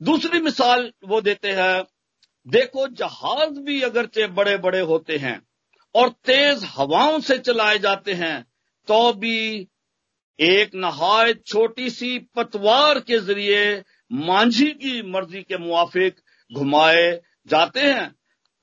दूसरी 0.00 0.40
मिसाल 0.40 0.92
वो 1.04 1.20
देते 1.20 1.52
हैं, 1.52 1.84
देखो 2.46 2.86
जहाज़ 2.88 3.58
भी 3.60 3.80
अगरचे 3.82 4.26
बड़े 4.28 4.56
बड़े 4.58 4.80
होते 4.82 5.16
हैं, 5.16 5.40
और 5.94 6.08
तेज 6.24 6.64
हवाओं 6.68 7.18
से 7.20 7.38
चलाए 7.38 7.78
जाते 7.78 8.12
हैं 8.14 8.44
तो 8.88 9.12
भी 9.12 9.68
एक 10.40 10.70
नहायत 10.74 11.42
छोटी 11.46 11.90
सी 11.90 12.18
पतवार 12.36 12.98
के 13.00 13.18
ज़रिए 13.18 13.84
मांझी 14.12 14.66
की 14.66 15.02
मर्ज़ी 15.10 15.42
के 15.42 15.58
मुआफिक 15.58 16.16
घुमाए 16.52 17.20
जाते 17.48 17.80
हैं। 17.80 18.14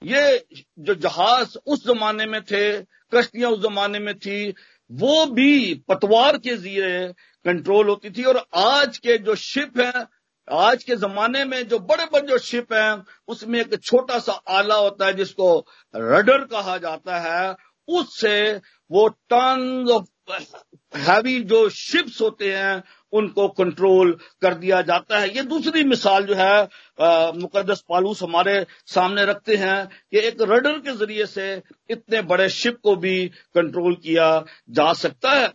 ये 0.04 0.46
जो 0.80 0.96
जहाज़ 0.96 1.58
उस 1.66 1.86
जमाने 1.88 2.26
में 2.26 2.42
थे, 2.42 2.82
कश्तियाँ 3.14 3.52
उस 3.52 3.60
जमाने 3.60 4.00
में 4.00 4.18
थी, 4.20 4.54
वो 4.92 5.26
भी 5.26 5.74
पतवार 5.88 6.38
के 6.38 6.56
ज़रिए 6.58 7.08
कंट्रोल 7.46 7.90
होती 7.90 8.10
थी। 8.10 8.24
और 8.24 8.46
आज 8.56 8.98
के 8.98 9.18
जो 9.18 9.36
शिप 9.36 9.80
हैं, 9.80 10.08
आज 10.52 10.84
के 10.84 10.96
जमाने 10.96 11.46
में 11.46 11.68
जो 11.68 11.80
बड़े 11.80 12.06
बड़े 12.06 12.28
जो 12.28 12.38
शिप 12.38 12.74
हैं, 12.74 13.04
उसमें 13.28 13.60
एक 13.60 13.84
छोटा 13.84 14.20
सा 14.20 14.32
आला 14.32 14.76
होता 14.76 15.06
है 15.06 15.14
जिसको 15.14 15.68
रडर 15.96 16.46
कहा 16.46 16.78
जाता 16.78 17.20
है। 17.20 17.56
उससे 17.88 18.62
वो 18.92 19.08
टन 19.08 19.88
ऑफ़ 19.92 20.06
हैवी 20.28 21.40
जो 21.44 21.68
शिप्स 21.70 22.22
होते 22.22 22.54
हैं, 22.54 22.84
उनको 23.14 23.48
कंट्रोल 23.50 24.12
कर 24.42 24.54
दिया 24.54 24.82
जाता 24.82 25.20
है। 25.20 25.30
ये 25.36 25.42
दूसरी 25.44 25.84
मिसाल 25.84 26.26
जो 26.26 26.36
है 26.36 26.64
मुकदस 27.40 27.84
पालूस 27.90 28.24
हमारे 28.24 28.66
सामने 28.86 29.26
रखते 29.26 29.56
हैं 29.56 29.88
कि 29.88 30.20
एक 30.20 30.42
रडर 30.42 30.80
के 30.80 30.96
ज़रिए 30.96 31.26
से 31.26 31.62
इतने 31.90 32.22
बड़े 32.24 32.50
शिप 32.50 32.80
को 32.84 32.96
भी 32.96 33.28
कंट्रोल 33.56 33.96
किया 33.96 34.30
जा 34.70 34.92
सकता 34.94 35.32
है। 35.32 35.52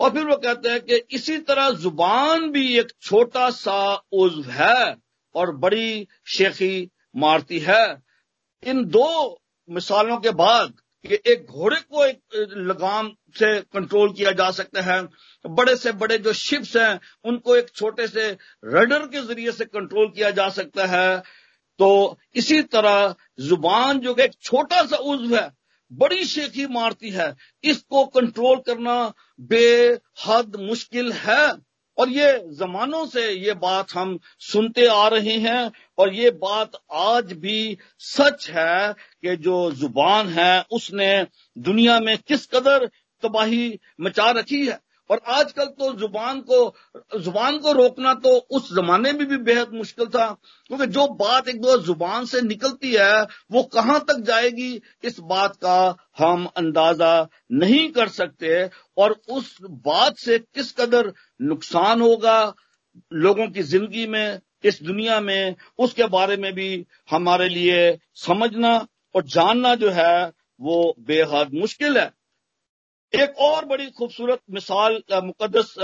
और 0.00 0.10
फिर 0.10 0.24
वो 0.26 0.36
कहते 0.36 0.68
हैं 0.68 0.80
कि 0.80 0.96
इसी 1.10 1.38
तरह 1.40 1.70
ज़ुबान 1.72 2.50
भी 2.52 2.78
एक 2.78 2.92
छोटा 3.02 3.48
सा 3.50 3.80
उज्व 4.14 4.50
है 4.52 4.96
और 5.34 5.56
बड़ी 5.56 6.06
शेखी 6.28 6.90
मारती 7.16 7.58
है। 7.58 7.84
इन 8.62 8.84
दो 8.86 9.40
मिसालों 9.68 10.18
के 10.18 10.30
बाद 10.32 10.74
कि 11.06 11.18
एक 11.26 11.46
घोड़े 11.46 11.76
को 11.80 12.04
एक 12.04 12.52
लगाम 12.56 13.10
से 13.38 13.60
कंट्रोल 13.72 14.12
किया 14.12 14.32
जा 14.32 14.50
सकता 14.50 14.82
है। 14.82 15.00
बड़े 15.44 15.76
से 15.76 15.92
बड़े 15.92 16.18
जो 16.18 16.32
शिप्स 16.32 16.76
हैं, 16.76 17.00
उनको 17.24 17.56
एक 17.56 17.70
छोटे 17.70 18.06
से 18.08 18.30
रडर 18.64 19.06
के 19.06 19.20
ज़रिए 19.20 19.52
से 19.52 19.64
कंट्रोल 19.64 20.08
किया 20.08 20.30
जा 20.30 20.48
सकता 20.48 20.86
है। 20.86 21.22
तो 21.78 22.18
इसी 22.34 22.62
तरह 22.62 23.14
ज़ुबान 23.40 23.98
जो 24.00 24.14
एक 24.20 24.34
छोटा 24.42 24.82
सा 24.82 24.96
उज्व 24.96 25.36
है, 25.36 25.50
बड़ी 25.92 26.24
शेखी 26.24 26.66
मारती 26.66 27.10
है, 27.10 27.34
इसको 27.64 28.04
कंट्रोल 28.06 28.56
करना 28.56 29.12
बेहद 29.40 30.56
मुश्किल 30.60 31.12
है। 31.12 31.52
और 31.98 32.08
ये 32.08 32.32
जमानों 32.54 33.06
से 33.06 33.30
ये 33.30 33.54
बात 33.54 33.92
हम 33.94 34.18
सुनते 34.40 34.86
आ 34.86 35.08
रहे 35.08 35.36
हैं 35.38 35.72
और 35.98 36.14
ये 36.14 36.30
बात 36.30 36.72
आज 36.92 37.32
भी 37.32 37.78
सच 37.98 38.50
है 38.50 38.92
कि 38.92 39.36
जो 39.36 39.70
ज़ुबान 39.72 40.28
है 40.28 40.64
उसने 40.70 41.26
दुनिया 41.58 42.00
में 42.00 42.18
किस 42.18 42.46
कदर 42.46 42.86
तबाही 43.22 43.78
मचा 44.00 44.30
रखी 44.30 44.66
है। 44.66 44.78
और 45.10 45.20
आजकल 45.28 45.64
तो 45.70 45.92
ज़ुबान 45.98 46.40
को 46.42 47.20
ज़ुबान 47.20 47.58
को 47.58 47.72
रोकना 47.72 48.14
तो 48.16 48.30
उस 48.50 48.72
जमाने 48.74 49.12
में 49.12 49.26
भी 49.28 49.36
बेहद 49.38 49.72
मुश्किल 49.74 50.06
था, 50.06 50.26
क्योंकि 50.70 50.86
जो 50.88 51.06
बात 51.16 51.48
एक 51.48 51.60
दो 51.60 51.76
ज़ुबान 51.82 52.24
से 52.26 52.40
निकलती 52.42 52.92
है, 52.92 53.22
वो 53.52 53.62
कहाँ 53.64 53.98
तक 54.00 54.20
जाएगी, 54.22 54.80
इस 55.04 55.20
बात 55.22 55.56
का 55.56 55.96
हम 56.18 56.46
अंदाज़ा 56.56 57.28
नहीं 57.52 57.88
कर 57.90 58.08
सकते। 58.10 58.68
और 58.98 59.16
उस 59.30 59.56
बात 59.62 60.18
से 60.18 60.38
किस 60.38 60.72
कदर 60.72 61.12
नुकसान 61.42 62.00
होगा 62.00 62.54
लोगों 63.12 63.48
की 63.48 63.62
ज़िंदगी 63.64 64.06
में, 64.06 64.40
इस 64.64 64.82
दुनिया 64.82 65.20
में, 65.20 65.54
उसके 65.78 66.06
बारे 66.08 66.36
में 66.36 66.52
भी 66.54 66.86
हमारे 67.10 67.48
लिए 67.48 67.98
समझना 68.16 68.76
और 69.14 69.24
जानना 69.24 69.74
जो 69.74 69.90
है, 69.90 70.32
वो 70.60 70.94
बेहद 71.00 71.50
मुश्किल 71.54 71.98
है। 71.98 72.10
एक 73.12 73.38
और 73.38 73.64
बड़ी 73.64 73.86
खूबसूरत 73.90 74.40
मिसाल 74.50 75.02
मुकदस 75.14 75.74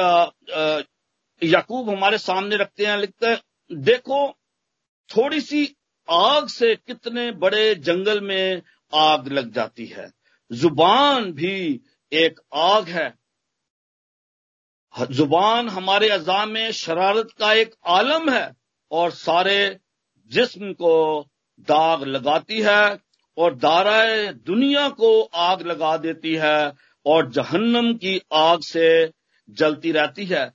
याकूब 1.43 1.89
हमारे 1.91 2.19
सामने 2.19 2.57
रखते 2.57 2.87
हैं, 2.87 2.97
लिखते 2.99 3.27
हैं, 3.27 3.41
देखो 3.71 4.29
थोड़ी 5.11 5.41
सी 5.41 5.65
आग 6.09 6.49
से 6.49 6.75
कितने 6.77 7.31
बड़े 7.35 7.75
जंगल 7.77 8.21
में 8.21 8.63
आग 8.93 9.29
लग 9.29 9.53
जाती 9.53 9.87
है। 9.87 10.11
ज़ुबान 10.51 11.33
भी 11.33 11.81
एक 12.13 12.41
आग 12.55 12.89
है, 12.89 13.13
ज़ुबान 14.95 15.69
हमारे 15.69 16.09
अजा 16.11 16.45
में 16.47 16.71
शरारत 16.73 17.31
का 17.39 17.53
एक 17.55 17.75
आलम 17.89 18.31
है 18.31 18.55
और 18.91 19.11
सारे 19.13 19.79
जिस्म 20.31 20.73
को 20.73 20.95
दाग 21.69 22.03
लगाती 22.05 22.61
है 22.61 22.99
और 23.37 23.55
दाराए 23.57 24.27
दुनिया 24.47 24.89
को 24.91 25.21
आग 25.23 25.63
लगा 25.63 25.97
देती 25.97 26.35
है। 26.35 26.73
और 27.07 27.31
जहन्नम 27.31 27.93
की 27.95 28.21
आग 28.33 28.61
से 28.63 29.11
जलती 29.51 29.93
रहती 29.93 30.25
है। 30.25 30.53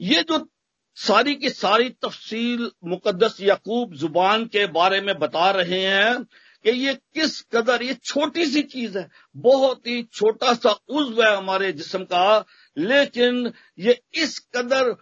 ये 0.00 0.22
जो 0.22 0.48
सारी 0.96 1.34
की 1.34 1.50
सारी 1.50 1.88
तफसील 2.02 2.70
मुकदस 2.84 3.36
यकूब 3.40 3.94
ज़ुबान 3.94 4.44
के 4.46 4.66
बारे 4.66 5.00
में 5.00 5.18
बता 5.18 5.50
रहे 5.50 5.80
हैं 5.80 6.24
कि 6.64 6.70
ये 6.70 6.94
किस 6.94 7.40
कदर, 7.52 7.82
ये 7.82 7.94
छोटी 7.94 8.46
सी 8.46 8.62
चीज़ 8.62 8.98
है, 8.98 9.08
बहुत 9.36 9.86
ही 9.86 10.02
छोटा 10.02 10.54
सा 10.54 10.70
उज्व 10.88 11.22
है 11.22 11.36
हमारे 11.36 11.72
जिस्म 11.72 12.04
का, 12.04 12.44
लेकिन 12.76 13.52
ये 13.78 14.00
इस 14.14 14.38
कदर 14.56 14.92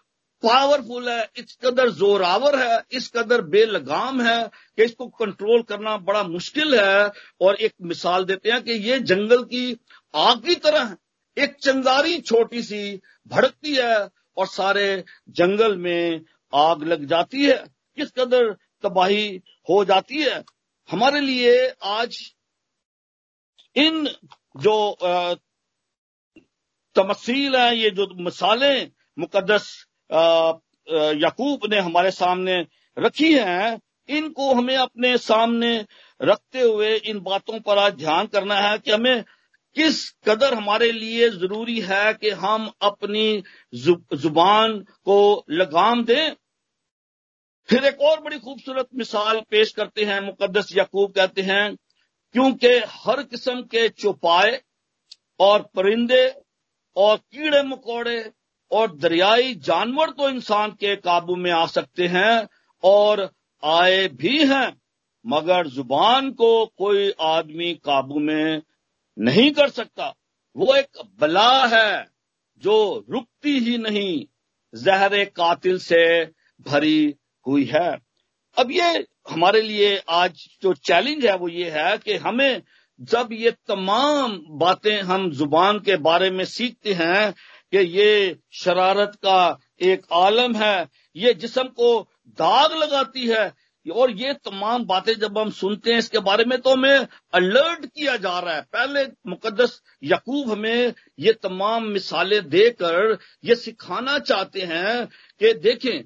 पावरफुल 0.43 1.09
है, 1.09 1.31
इस 1.37 1.57
कदर 1.65 1.91
जोरावर 1.91 2.59
है, 2.59 2.83
इस 2.93 3.09
कदर 3.09 3.43
बेलगाम 3.43 4.21
है 4.23 4.51
कि 4.77 4.85
इसको 4.85 5.07
कंट्रोल 5.07 5.63
करना 5.63 5.97
बड़ा 5.97 6.23
मुश्किल 6.23 6.75
है। 6.81 7.11
और 7.41 7.55
एक 7.55 7.75
मिसाल 7.83 8.25
देते 8.25 8.51
हैं 8.51 8.63
कि 8.63 8.73
ये 8.73 8.99
जंगल 8.99 9.43
की 9.45 9.73
आग 10.17 10.43
की 10.43 10.55
तरह। 10.57 10.97
एक 11.37 11.57
चंगारी 11.57 12.21
छोटी 12.21 12.63
सी 12.63 13.01
भड़कती 13.29 13.75
है 13.75 14.09
और 14.37 14.47
सारे 14.49 15.05
जंगल 15.31 15.77
में 15.79 16.21
आग 16.53 16.83
लग 16.85 17.05
जाती 17.07 17.45
है। 17.45 17.57
किस 17.99 18.11
कदर 18.11 18.53
तबाही 18.85 19.43
हो 19.69 19.85
जाती 19.85 20.23
है? 20.23 20.45
हमारे 20.89 21.21
लिए 21.21 21.69
आज 21.85 22.19
इन 23.77 24.07
जो 24.57 24.97
तमसील 26.97 27.57
है, 27.57 27.77
ये 27.77 27.91
जो 27.91 28.07
मिसालें 28.17 28.91
मुकदस 29.19 29.69
यकूब 31.19 31.71
ने 31.71 31.79
हमारे 31.81 32.11
सामने 32.11 32.65
रखी 32.97 33.33
हैं, 33.35 33.79
इनको 34.09 34.53
हमें 34.55 34.77
अपने 34.77 35.17
सामने 35.19 35.85
रखते 36.21 36.61
हुए 36.61 36.95
इन 36.97 37.21
बातों 37.21 37.61
पर 37.61 37.79
आज 37.79 37.95
ध्यान 37.95 38.27
करना 38.27 38.61
है 38.61 38.79
कि 38.79 38.91
हमें 38.93 39.25
किस 39.77 39.99
कदर 40.27 40.55
हमारे 40.55 40.91
लिए 40.93 41.29
ज़रूरी 41.31 41.81
है 41.81 42.13
कि 42.15 42.31
हम 42.41 42.71
अपनी 42.83 43.43
ज़ुबान 43.73 44.79
को 45.05 45.45
लगाम 45.51 46.05
दें? 46.05 46.35
फिर 47.69 47.85
एक 47.85 48.01
और 48.01 48.21
बड़ी 48.21 48.39
खूबसूरत 48.39 48.89
मिसाल 48.95 49.41
पेश 49.51 49.73
करते 49.73 50.05
हैं 50.05 50.21
मुकदस 50.21 50.69
यकूब 50.73 51.13
कहते 51.13 51.43
हैं, 51.43 51.75
क्योंकि 52.35 52.69
हर 52.87 53.23
किस्म 53.25 53.61
के 53.65 53.89
चौपाए 53.89 54.61
और 55.41 55.63
परिंदे 55.77 56.25
और 56.97 57.17
कीड़े 57.17 57.63
मकोड़े 57.63 58.19
और 58.71 58.95
दरियाई 58.97 59.55
जानवर 59.65 60.11
तो 60.11 60.29
इंसान 60.29 60.71
के 60.73 60.95
काबू 60.99 61.37
में 61.37 61.51
आ 61.51 61.65
सकते 61.69 62.07
हैं 62.09 62.49
और 62.83 63.29
आए 63.63 64.07
भी 64.15 64.39
हैं, 64.45 64.73
मगर 65.25 65.67
ज़ुबान 65.69 66.31
को 66.33 66.67
कोई 66.79 67.13
आदमी 67.21 67.73
काबू 67.85 68.21
में 68.21 68.63
नहीं 69.17 69.51
कर 69.51 69.69
सकता। 69.71 70.15
वो 70.57 70.75
एक 70.75 71.03
बला 71.21 71.67
है 71.67 72.07
जो 72.63 73.05
रुकती 73.11 73.59
ही 73.59 73.77
नहीं, 73.79 74.25
जहर 74.75 75.25
कातिल 75.27 75.79
से 75.79 76.25
भरी 76.67 77.15
हुई 77.47 77.65
है। 77.65 77.91
अब 78.57 78.71
ये 78.71 79.07
हमारे 79.31 79.61
लिए 79.63 79.97
आज 80.11 80.45
जो 80.63 80.73
चैलेंज 80.75 81.27
है, 81.27 81.37
वो 81.37 81.49
ये 81.49 81.71
है 81.71 81.97
कि 81.99 82.17
हमें 82.17 82.63
जब 83.01 83.29
ये 83.33 83.51
तमाम 83.69 84.39
बातें 84.59 85.01
हम 85.03 85.31
ज़ुबान 85.31 85.79
के 85.79 85.97
बारे 85.99 86.31
में 86.31 86.45
सीखते 86.45 86.93
हैं 86.93 87.33
कि 87.73 87.79
ये 87.99 88.37
शरारत 88.55 89.15
का 89.25 89.59
एक 89.81 90.07
आलम 90.13 90.55
है, 90.57 90.89
ये 91.17 91.35
जिसम 91.35 91.69
को 91.77 92.01
दाग 92.39 92.73
लगाती 92.73 93.27
है 93.27 93.53
और 93.91 94.11
ये 94.11 94.33
तमाम 94.35 94.85
बातें 94.85 95.13
जब 95.15 95.39
हम 95.39 95.51
सुनते 95.51 95.91
हैं, 95.91 95.99
इसके 95.99 96.19
बारे 96.19 96.45
में 96.45 96.61
तो 96.61 96.71
हमें 96.71 97.07
अलर्ट 97.35 97.87
किया 97.87 98.17
जा 98.17 98.39
रहा 98.39 98.55
है। 98.55 98.63
पहले 98.73 99.05
मुकदस 99.27 99.81
यकूब 100.03 100.51
हमें 100.51 100.95
ये 101.19 101.33
तमाम 101.33 101.85
मिसालें 101.85 102.49
देकर 102.49 103.19
ये 103.45 103.55
सिखाना 103.55 104.19
चाहते 104.19 104.61
हैं 104.61 105.07
कि 105.41 105.53
देखें 105.55 106.03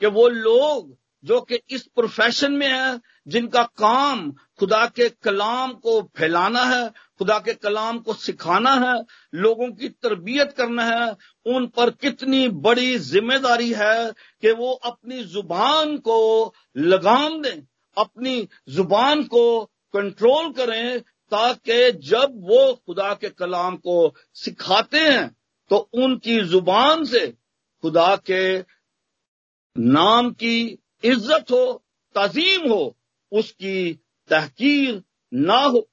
कि 0.00 0.06
वो 0.06 0.28
लोग 0.28 0.96
जो 1.24 1.40
कि 1.40 1.58
इस 1.70 1.82
प्रोफेशन 1.86 2.52
में 2.52 2.68
है, 2.68 3.00
जिनका 3.26 3.62
काम 3.62 4.30
खुदा 4.62 4.84
के 4.86 5.08
कलाम 5.24 5.72
को 5.74 6.00
फैलाना 6.16 6.62
है, 6.64 6.88
खुदा 7.18 7.38
के 7.38 7.52
कलाम 7.54 7.98
को 7.98 8.14
सिखाना 8.14 8.74
है, 8.74 8.94
लोगों 9.34 9.70
की 9.70 9.88
तरबियत 9.88 10.52
करना 10.52 10.84
है, 10.84 11.16
उन 11.46 11.66
पर 11.66 11.90
कितनी 11.90 12.48
बड़ी 12.48 12.98
ज़िम्मेदारी 12.98 13.72
है 13.72 14.12
कि 14.12 14.52
वो 14.52 14.70
अपनी 14.72 15.22
ज़ुबान 15.24 15.96
को 15.98 16.54
लगाम 16.76 17.40
दें, 17.42 17.62
अपनी 17.96 18.48
ज़ुबान 18.70 19.24
को 19.24 19.64
कंट्रोल 19.94 20.52
करें, 20.52 21.00
ताकि 21.32 21.90
जब 22.06 22.38
वो 22.44 22.62
खुदा 22.86 23.12
के 23.14 23.28
कलाम 23.28 23.76
को 23.76 24.14
सिखाते 24.34 25.00
हैं 25.00 25.28
तो 25.70 25.76
उनकी 25.76 26.40
ज़ुबान 26.44 27.04
से 27.04 27.26
खुदा 27.84 28.14
के 28.30 28.58
नाम 29.76 30.30
की 30.30 30.56
इज़्ज़त 31.04 31.50
हो, 31.50 31.82
तजीम 32.14 32.70
हो, 32.70 32.96
उसकी 33.32 33.98
तहकीर 34.32 35.02
ना 35.32 35.56
हो। 35.56 35.88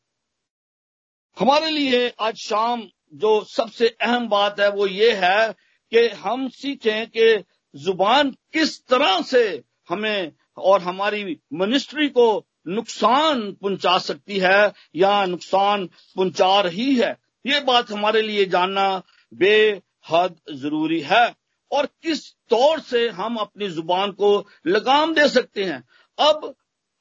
हमारे 1.38 1.69
लिए 1.71 2.08
आज 2.19 2.36
शाम 2.38 2.88
जो 3.13 3.30
सबसे 3.45 3.88
अहम 4.02 4.28
बात 4.30 4.60
है 4.60 4.69
वो 4.71 4.88
ये 4.88 5.12
है 5.15 5.52
कि 5.91 6.08
हम 6.17 6.47
सीखें 6.49 7.08
कि 7.08 7.43
ज़ुबान 7.75 8.30
किस 8.54 8.80
तरह 8.88 9.21
से 9.21 9.41
हमें 9.89 10.32
और 10.58 10.82
हमारी 10.82 11.23
मिनिस्ट्री 11.54 12.08
को 12.10 12.28
नुकसान 12.67 13.52
पहुँचा 13.52 13.97
सकती 13.97 14.38
है 14.39 14.71
या 14.95 15.25
नुकसान 15.25 15.86
पहुँचा 16.15 16.60
रही 16.62 16.95
है। 16.95 17.12
ये 17.45 17.60
बात 17.62 17.91
हमारे 17.91 18.21
लिए 18.21 18.45
जानना 18.45 18.88
बेहद 19.34 20.36
ज़रूरी 20.54 20.99
है 21.02 21.25
और 21.71 21.86
किस 22.04 22.25
तौर 22.49 22.80
से 22.80 23.08
हम 23.12 23.36
अपनी 23.38 23.69
ज़ुबान 23.69 24.12
को 24.12 24.32
लगाम 24.67 25.13
दे 25.13 25.28
सकते 25.30 25.63
हैं। 25.63 25.84
अब 26.17 26.54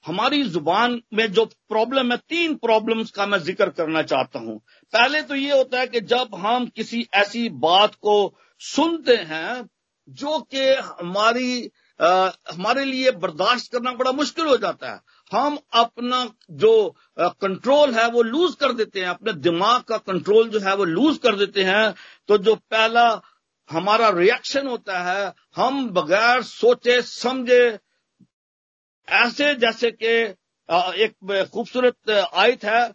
हमारी 0.09 0.42
ज़ुबान 0.44 1.01
में 1.14 1.27
जो 1.33 1.44
प्रॉब्लम 1.68 2.12
है 2.12 2.16
तीन 2.29 2.55
प्रॉब्लम्स 2.59 3.11
का 3.11 3.27
मैं 3.27 3.38
ज़िक्र 3.40 3.68
करना 3.71 4.03
चाहता 4.05 4.38
हूँ। 4.38 4.59
पहले 4.94 5.23
तो 5.23 5.35
ये 5.35 5.51
होता 5.53 5.81
है 5.81 5.87
कि 5.87 6.01
जब 6.03 6.35
हम 6.37 6.66
किसी 6.77 7.07
ऐसी 7.14 7.49
बात 7.61 7.94
को 7.97 8.16
सुनते 8.61 9.16
हैं 9.29 9.68
जो 10.09 10.38
कि 10.55 10.73
हमारी 10.75 11.71
आ, 12.01 12.31
हमारे 12.51 12.85
लिए 12.85 13.11
बर्दाश्त 13.12 13.73
करना 13.73 13.92
बड़ा 13.92 14.11
मुश्किल 14.12 14.47
हो 14.47 14.57
जाता 14.57 14.90
है। 14.90 15.01
हम 15.33 15.57
अपना 15.75 16.25
जो 16.53 16.73
कंट्रोल 17.18 17.94
है 17.94 18.07
वो 18.11 18.23
लूज 18.23 18.55
कर 18.55 18.73
देते 18.73 19.01
हैं। 19.01 19.09
अपने 19.09 19.33
दिमाग 19.35 19.81
का 19.83 19.97
कंट्रोल 19.99 20.49
जो 20.49 20.61
है 20.61 20.75
वो 20.77 20.85
लूज 20.87 21.18
कर 21.18 21.37
देते 21.37 21.64
हैं। 21.64 21.94
तो 22.29 22.38
जो 22.38 22.55
पहला 22.55 23.05
हमारा 23.71 24.09
रिएक्शन 24.11 24.66
होता 24.66 24.99
है 25.03 25.33
हम 25.57 25.88
बगैर 25.90 26.42
सोचे 26.44 27.01
समझे 27.03 27.79
ऐसे 29.09 29.55
जैसे 29.55 29.90
कि 29.92 30.14
एक 31.03 31.49
खूबसूरत 31.53 32.11
आयत 32.11 32.64
है, 32.64 32.88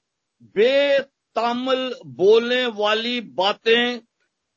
बेतामल 0.56 1.94
बोलने 2.06 2.66
वाली 2.66 3.20
बातें 3.22 4.00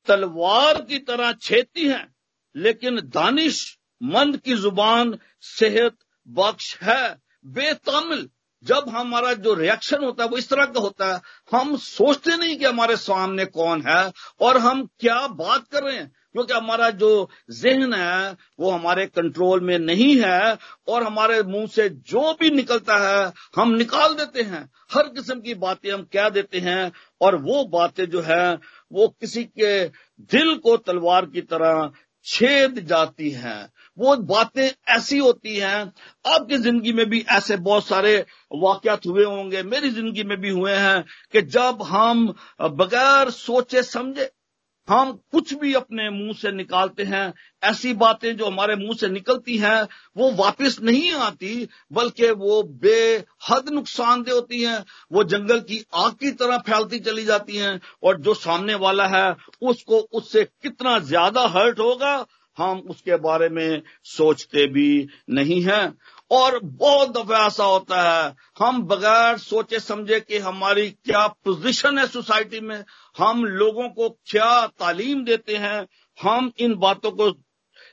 तलवार 0.06 0.80
की 0.82 0.98
तरह 1.00 1.32
छेती 1.32 1.86
हैं, 1.88 2.14
लेकिन 2.54 3.00
दानिश 3.04 3.78
मंद 4.00 4.36
की 4.36 4.54
ज़ुबान 4.54 5.18
सेहत 5.42 5.96
बख्श 6.28 6.76
है। 6.82 7.16
बेतामिल, 7.46 8.28
जब 8.64 8.88
हमारा 8.88 9.32
जो 9.34 9.54
रिएक्शन 9.54 10.04
होता 10.04 10.24
है, 10.24 10.28
वो 10.30 10.36
इस 10.36 10.48
तरह 10.48 10.64
का 10.66 10.80
होता 10.80 11.12
है, 11.12 11.20
हम 11.52 11.76
सोचते 11.78 12.36
नहीं 12.36 12.56
कि 12.56 12.64
हमारे 12.64 12.96
सामने 12.96 13.44
कौन 13.46 13.82
है 13.82 14.12
और 14.40 14.58
हम 14.58 14.86
क्या 15.00 15.26
बात 15.28 15.66
कर 15.68 15.82
रहे 15.84 15.96
हैं। 15.96 16.12
क्योंकि 16.36 16.54
हमारा 16.54 16.88
जो 16.92 17.28
जहन 17.50 17.94
है, 17.94 18.36
वो 18.60 18.70
हमारे 18.70 19.04
कंट्रोल 19.06 19.60
में 19.60 19.78
नहीं 19.78 20.16
है 20.20 20.56
और 20.88 21.02
हमारे 21.02 21.42
मुँह 21.42 21.66
से 21.66 21.88
जो 21.88 22.32
भी 22.40 22.50
निकलता 22.50 22.96
है, 22.98 23.32
हम 23.56 23.72
निकाल 23.74 24.14
देते 24.14 24.42
हैं। 24.42 24.62
हर 24.94 25.08
किस्म 25.08 25.40
की 25.40 25.54
बातें 25.54 25.90
हम 25.92 26.02
कह 26.12 26.28
देते 26.28 26.58
हैं 26.58 26.92
और 27.20 27.36
वो 27.36 27.64
बातें 27.68 28.04
जो 28.10 28.20
है, 28.20 28.58
वो 28.92 29.08
किसी 29.20 29.44
के 29.44 29.84
दिल 30.30 30.54
को 30.56 30.76
तलवार 30.76 31.26
की 31.26 31.40
तरह 31.42 31.90
छेद 32.26 32.78
जाती 32.86 33.30
हैं। 33.30 33.72
वो 33.98 34.16
बातें 34.16 34.68
ऐसी 34.88 35.18
होती 35.18 35.56
हैं, 35.56 35.92
आपकी 36.24 36.56
ज़िंदगी 36.56 36.92
में 36.92 37.04
भी 37.06 37.24
ऐसे 37.30 37.56
बहुत 37.56 37.86
सारे 37.86 38.24
वाकयात 38.54 39.06
हुए 39.06 39.24
होंगे, 39.24 39.62
मेरी 39.62 39.90
ज़िंदगी 39.90 40.24
में 40.24 40.40
भी 40.40 40.50
हुए 40.50 40.72
हैं 40.72 41.04
कि 41.32 41.42
जब 41.42 41.82
हम 41.82 42.26
बगैर 42.62 43.30
सोचे 43.30 43.82
समझे 43.82 44.30
हम 44.88 45.12
कुछ 45.32 45.54
भी 45.54 45.74
अपने 45.74 46.10
मुँह 46.10 46.32
से 46.32 46.52
निकालते 46.52 47.02
हैं, 47.02 47.34
ऐसी 47.64 47.94
बातें 47.94 48.36
जो 48.36 48.46
हमारे 48.46 48.76
मुँह 48.76 48.96
से 48.96 49.08
निकलती 49.08 49.56
हैं, 49.58 49.88
वो 50.16 50.32
वापस 50.32 50.78
नहीं 50.82 51.12
आती, 51.12 51.68
बल्कि 51.92 52.30
वो 52.30 52.62
बेहद 52.62 53.68
नुकसानदेह 53.68 54.34
होती 54.34 54.62
हैं, 54.62 54.84
वो 55.12 55.24
जंगल 55.24 55.60
की 55.60 55.84
आग 55.94 56.12
की 56.12 56.30
तरह 56.30 56.58
फैलती 56.58 56.98
चली 56.98 57.24
जाती 57.24 57.56
हैं, 57.56 57.80
और 58.02 58.20
जो 58.20 58.34
सामने 58.34 58.74
वाला 58.74 59.06
है, 59.06 59.36
उसको 59.62 59.98
उससे 59.98 60.44
कितना 60.44 60.98
ज़्यादा 60.98 61.46
हर्ट 61.46 61.78
होगा, 61.78 62.26
हम 62.58 62.78
उसके 62.78 63.16
बारे 63.16 63.48
में 63.48 63.82
सोचते 64.04 64.66
भी 64.66 65.08
नहीं 65.30 65.62
हैं। 65.62 65.94
और 66.30 66.58
बहुत 66.62 67.10
दफ़ा 67.16 67.46
ऐसा 67.46 67.64
होता 67.64 68.02
है। 68.02 68.34
हम 68.58 68.82
बगैर 68.84 69.36
सोचे 69.38 69.80
समझे 69.80 70.20
कि 70.20 70.38
हमारी 70.40 70.88
क्या 70.90 71.26
पोजीशन 71.26 71.98
है 71.98 72.06
सोसाइटी 72.08 72.60
में, 72.60 72.84
हम 73.16 73.44
लोगों 73.44 73.88
को 73.90 74.08
क्या 74.26 74.66
तालीम 74.68 75.24
देते 75.24 75.56
हैं, 75.56 75.86
हम 76.18 76.50
इन 76.58 76.74
बातों 76.76 77.10
को 77.12 77.32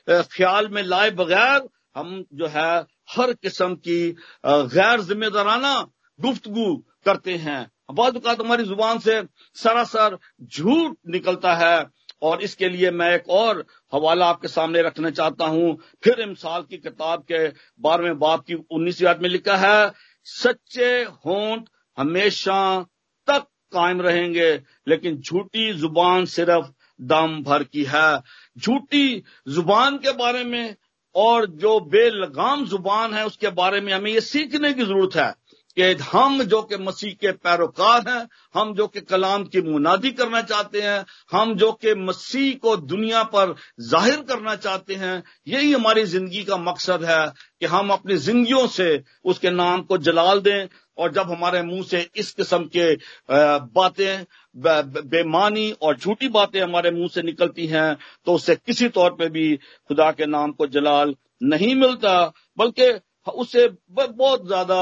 ख्याल 0.08 0.68
में 0.68 0.82
लाए 0.82 1.10
बगैर 1.12 1.68
हम 1.96 2.24
जो 2.34 2.46
है 2.48 2.84
हर 3.10 3.32
किस्म 3.34 3.74
की 3.78 4.10
गैर 4.46 5.00
जिम्मेदाराना 5.02 5.74
गुफ्तगु 6.18 6.74
करते 7.04 7.36
हैं। 7.36 7.70
बाद 7.92 8.16
हमारी 8.40 8.64
ज़ुबान 8.64 8.98
से 8.98 9.22
सरासर 9.56 10.18
झूठ 10.42 10.96
निकलता 11.08 11.54
है 11.54 11.86
और 12.22 12.42
इसके 12.42 12.68
लिए 12.68 12.90
मैं 12.90 13.10
एक 13.10 13.28
और 13.30 13.64
हवाला 13.94 14.26
आपके 14.26 14.48
सामने 14.48 14.82
रखना 14.82 15.10
चाहता 15.10 15.46
हूँ। 15.46 15.76
फिर 16.04 16.20
इमसाल 16.20 16.62
की 16.62 16.76
किताब 16.78 17.22
के 17.22 17.46
बारहवें 17.80 18.18
बाप 18.18 18.44
की 18.44 18.54
उन्नीसवीं 18.54 19.08
याद 19.08 19.22
में 19.22 19.28
लिखा 19.28 19.56
है, 19.56 19.92
सच्चे 20.26 21.02
होंठ 21.02 21.68
हमेशा 21.98 22.82
तक 23.28 23.46
कायम 23.72 24.00
रहेंगे, 24.02 24.50
लेकिन 24.88 25.20
झूठी 25.20 25.72
ज़ुबान 25.72 26.24
सिर्फ़ 26.24 26.66
दम 27.02 27.42
भर 27.42 27.62
की 27.64 27.84
है। 27.84 28.20
झूठी 28.58 29.22
ज़ुबान 29.48 29.96
के 29.98 30.12
बारे 30.12 30.44
में 30.44 30.74
और 31.14 31.46
जो 31.46 31.78
बेलगाम 31.80 32.64
ज़ुबान 32.66 33.14
है 33.14 33.24
उसके 33.26 33.48
बारे 33.52 33.80
में 33.80 33.92
हमें 33.92 34.10
ये 34.10 34.20
सीखने 34.20 34.72
की 34.72 34.84
ज़रूरत 34.84 35.16
है। 35.16 35.32
कि 35.76 35.92
हम 36.04 36.42
जो 36.44 36.60
कि 36.62 36.76
मसीह 36.78 37.12
के 37.20 37.30
पैरोकार 37.34 38.08
हैं, 38.08 38.26
हम 38.54 38.74
जो 38.74 38.86
कि 38.86 39.00
कलाम 39.02 39.44
की 39.44 39.60
मुनादी 39.62 40.10
करना 40.12 40.40
चाहते 40.42 40.80
हैं, 40.80 41.04
हम 41.32 41.54
जो 41.54 41.70
कि 41.74 41.94
मसीह 41.96 42.54
को 42.58 42.76
दुनिया 42.76 43.22
पर 43.26 43.54
ज़ाहिर 43.82 44.20
करना 44.22 44.54
चाहते 44.56 44.94
हैं, 44.94 45.22
यही 45.48 45.72
हमारी 45.72 46.04
ज़िंदगी 46.06 46.42
का 46.44 46.56
मकसद 46.58 47.04
है 47.04 47.26
कि 47.60 47.66
हम 47.66 47.90
अपनी 47.92 48.16
जिंदगियों 48.18 48.66
से 48.68 49.02
उसके 49.24 49.50
नाम 49.52 49.82
को 49.82 49.98
जलाल 49.98 50.40
दें 50.40 50.66
और 50.98 51.12
जब 51.12 51.30
हमारे 51.30 51.62
मुँह 51.62 51.82
से 51.82 52.08
इस 52.16 52.30
किस्म 52.32 52.64
के 52.76 52.94
बातें 53.28 54.24
बेमानी 54.56 55.70
और 55.82 55.96
झूठी 55.96 56.28
बातें 56.28 56.60
हमारे 56.60 56.90
मुँह 56.90 57.08
से 57.14 57.22
निकलती 57.22 57.66
हैं 57.66 57.96
तो 58.26 58.34
उससे 58.34 58.54
किसी 58.56 58.88
तौर 58.90 59.10
पे 59.14 59.28
भी 59.28 59.56
खुदा 59.56 60.10
के 60.12 60.26
नाम 60.26 60.52
को 60.52 60.66
जलाल 60.68 61.14
नहीं 61.42 61.74
मिलता, 61.74 62.32
बल्कि 62.58 62.92
उससे 63.32 63.66
बहुत 63.90 64.46
ज़्यादा 64.46 64.76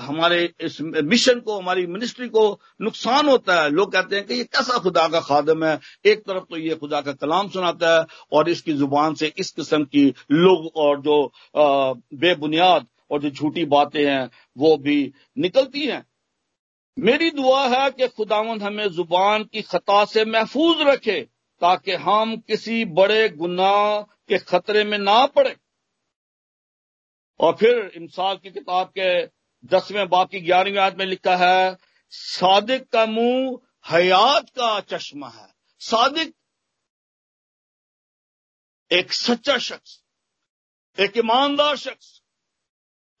हमारे 0.00 0.38
इस 0.60 0.80
मिशन 0.80 1.40
को, 1.40 1.58
हमारी 1.58 1.86
मिनिस्ट्री 1.86 2.28
को 2.28 2.60
नुकसान 2.82 3.28
होता 3.28 3.62
है। 3.62 3.70
लोग 3.70 3.92
कहते 3.92 4.16
हैं 4.16 4.26
कि 4.26 4.34
ये 4.34 4.44
कैसा 4.46 4.78
खुदा 4.78 5.06
का 5.08 5.20
खादम 5.20 5.64
है? 5.64 5.78
एक 6.06 6.20
तरफ़ 6.20 6.44
तो 6.50 6.56
ये 6.58 6.74
खुदा 6.74 7.00
का 7.00 7.12
कलाम 7.14 7.48
सुनाता 7.48 7.98
है 7.98 8.04
और 8.32 8.48
इसकी 8.48 8.72
ज़ुबान 8.74 9.14
से 9.14 9.32
इस 9.38 9.50
किस्म 9.52 9.84
की 9.86 10.06
लोग 10.32 10.70
और 10.76 11.00
जो 11.00 11.22
बेबुनियाद 11.54 12.86
और 13.10 13.20
जो 13.20 13.30
झूठी 13.30 13.64
बातें 13.66 14.04
हैं, 14.04 14.30
वो 14.58 14.76
भी 14.78 15.12
निकलती 15.38 15.86
हैं। 15.86 16.04
मेरी 16.96 17.30
दुआ 17.30 17.66
है 17.68 17.90
कि 17.90 18.08
खुदावंद 18.08 18.62
हमें 18.62 18.88
ज़ुबान 18.90 19.44
की 19.44 19.62
खता 19.62 20.04
से 20.04 20.24
महफूज 20.26 20.80
रखे, 20.82 21.20
ताकि 21.62 21.92
हम 21.94 22.36
किसी 22.38 22.84
बड़े 22.92 23.28
गुनाह 23.30 24.00
के 24.00 24.38
खतरे 24.40 24.84
में 24.84 24.98
ना 24.98 25.24
पड़े। 25.28 25.54
और 27.40 27.56
फिर 27.56 27.92
इमसाल 27.96 28.36
की 28.36 28.50
किताब 28.50 28.88
के 28.98 29.26
दसवें 29.66 30.08
बाप 30.08 30.30
की 30.30 30.40
ग्यारहवीं 30.40 30.76
याद 30.76 30.98
में 30.98 31.06
लिखा 31.06 31.36
है, 31.36 31.76
सादिक 32.10 32.88
का 32.88 33.06
मुँह 33.06 33.58
हयात 33.90 34.48
का 34.50 34.80
चश्मा 34.80 35.28
है। 35.28 35.48
सादिक 35.80 36.34
एक 38.90 39.12
सच्चा 39.12 39.58
शख्स, 39.58 40.02
एक 40.98 41.16
ईमानदार 41.18 41.76
शख्स, 41.76 42.22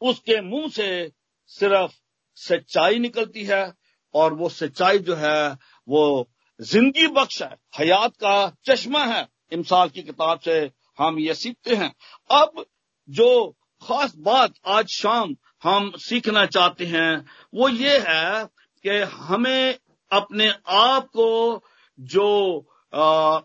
उसके 0.00 0.40
मुँह 0.40 0.68
से 0.68 1.12
सिर्फ़ 1.46 1.92
सच्चाई 2.36 2.98
निकलती 2.98 3.44
है 3.44 3.72
और 4.14 4.34
वो 4.34 4.48
सच्चाई 4.48 4.98
जो 4.98 5.14
है, 5.14 5.56
वो 5.88 6.30
ज़िंदगी 6.60 7.06
बख्श 7.06 7.42
है, 7.42 7.56
हयात 7.78 8.16
का 8.16 8.56
चश्मा 8.64 9.04
है। 9.04 9.28
इमसाल 9.52 9.88
की 9.88 10.02
किताब 10.02 10.40
से 10.40 10.70
हम 10.98 11.18
ये 11.18 11.34
सीखते 11.34 11.74
हैं। 11.74 11.94
अब 12.30 12.64
जो 13.08 13.56
खास 13.82 14.12
बात 14.16 14.54
आज 14.66 14.86
शाम 14.88 15.36
हम 15.62 15.92
सीखना 15.96 16.46
चाहते 16.46 16.84
हैं 16.86 17.26
वो 17.54 17.68
ये 17.68 17.98
है 18.08 18.44
कि 18.82 18.90
हमें 18.98 19.78
अपने 20.12 20.54
आप 20.68 21.06
को 21.06 21.64
जो 22.00 22.58
आ, 22.94 23.40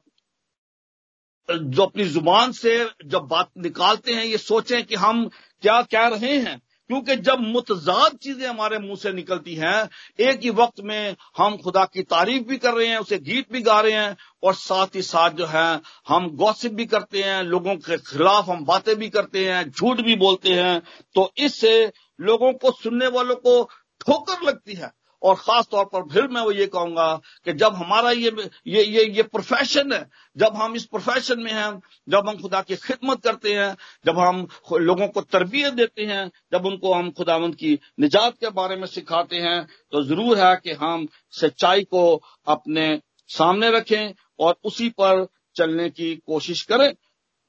जो 1.51 1.83
अपनी 1.83 2.03
ज़ुबान 2.03 2.51
से 2.51 2.89
जब 3.05 3.21
बात 3.21 3.49
निकालते 3.57 4.13
हैं 4.13 4.25
ये 4.25 4.37
सोचें 4.37 4.83
कि 4.85 4.95
हम 4.95 5.29
क्या 5.61 5.81
कह 5.81 6.07
रहे 6.07 6.37
हैं। 6.39 6.61
क्योंकि 6.89 7.15
जब 7.17 7.39
मुतजाद 7.41 8.17
चीज़ें 8.17 8.47
हमारे 8.47 8.79
मुँह 8.79 8.95
से 8.95 9.11
निकलती 9.13 9.55
हैं, 9.55 9.89
एक 10.19 10.39
ही 10.43 10.49
वक्त 10.51 10.81
में 10.81 11.15
हम 11.37 11.57
खुदा 11.57 11.85
की 11.85 12.01
तारीफ़ 12.03 12.43
भी 12.43 12.57
कर 12.57 12.73
रहे 12.73 12.87
हैं, 12.87 12.97
उसे 12.97 13.17
गीत 13.19 13.51
भी 13.51 13.61
गा 13.61 13.79
रहे 13.81 13.91
हैं, 13.91 14.15
और 14.43 14.53
साथ 14.55 14.95
ही 14.95 15.01
साथ 15.01 15.31
जो 15.31 15.45
है, 15.45 15.81
हम 16.07 16.29
गौसिप 16.35 16.73
भी 16.73 16.85
करते 16.85 17.21
हैं, 17.23 17.41
लोगों 17.43 17.75
के 17.77 17.97
खिलाफ 17.99 18.49
हम 18.49 18.65
बातें 18.65 18.95
भी 18.95 19.09
करते 19.09 19.45
हैं, 19.47 19.69
झूठ 19.71 20.01
भी 20.01 20.15
बोलते 20.15 20.53
हैं 20.53 20.81
तो 21.15 21.31
इससे 21.37 21.91
लोगों 22.19 22.51
को, 22.53 22.71
सुनने 22.73 23.07
वालों 23.07 23.35
को 23.37 23.63
ठोकर 24.01 24.45
लगती 24.47 24.73
है। 24.73 24.91
और 25.25 25.35
खास 25.37 25.67
तौर 25.71 25.85
पर 25.85 26.01
फिर 26.09 26.27
मैं 26.27 26.41
वो 26.41 26.51
ये 26.51 26.65
कहूँगा 26.67 27.13
कि 27.45 27.53
जब 27.55 27.75
हमारा 27.75 28.11
ये 28.11 28.31
ये 28.67 28.83
ये 28.85 29.05
ये 29.07 29.23
प्रोफेशन 29.25 29.93
है, 29.93 29.99
जब 30.37 30.55
हम 30.55 30.75
इस 30.75 30.85
प्रोफेशन 30.85 31.39
में 31.39 31.51
हैं, 31.51 31.71
जब 32.09 32.29
हम 32.29 32.37
खुदा 32.41 32.61
की 32.61 32.75
खिदमत 32.77 33.23
करते 33.23 33.53
हैं, 33.53 33.75
जब 34.05 34.19
हम 34.19 34.47
लोगों 34.73 35.07
को 35.07 35.21
तरबियत 35.23 35.73
देते 35.73 36.05
हैं, 36.05 36.29
जब 36.53 36.65
उनको 36.65 36.93
हम 36.93 37.11
खुदावंद 37.11 37.55
की 37.55 37.79
निजात 37.99 38.37
के 38.39 38.49
बारे 38.51 38.75
में 38.75 38.87
सिखाते 38.87 39.35
हैं 39.37 39.65
तो 39.91 40.03
ज़रूर 40.03 40.37
है 40.37 40.55
कि 40.55 40.71
हम 40.75 41.07
सच्चाई 41.33 41.83
को 41.85 42.03
अपने 42.47 42.87
सामने 43.29 43.69
रखें 43.71 44.13
और 44.39 44.55
उसी 44.63 44.89
पर 44.91 45.25
चलने 45.55 45.89
की 45.89 46.15
कोशिश 46.27 46.61
करें। 46.63 46.93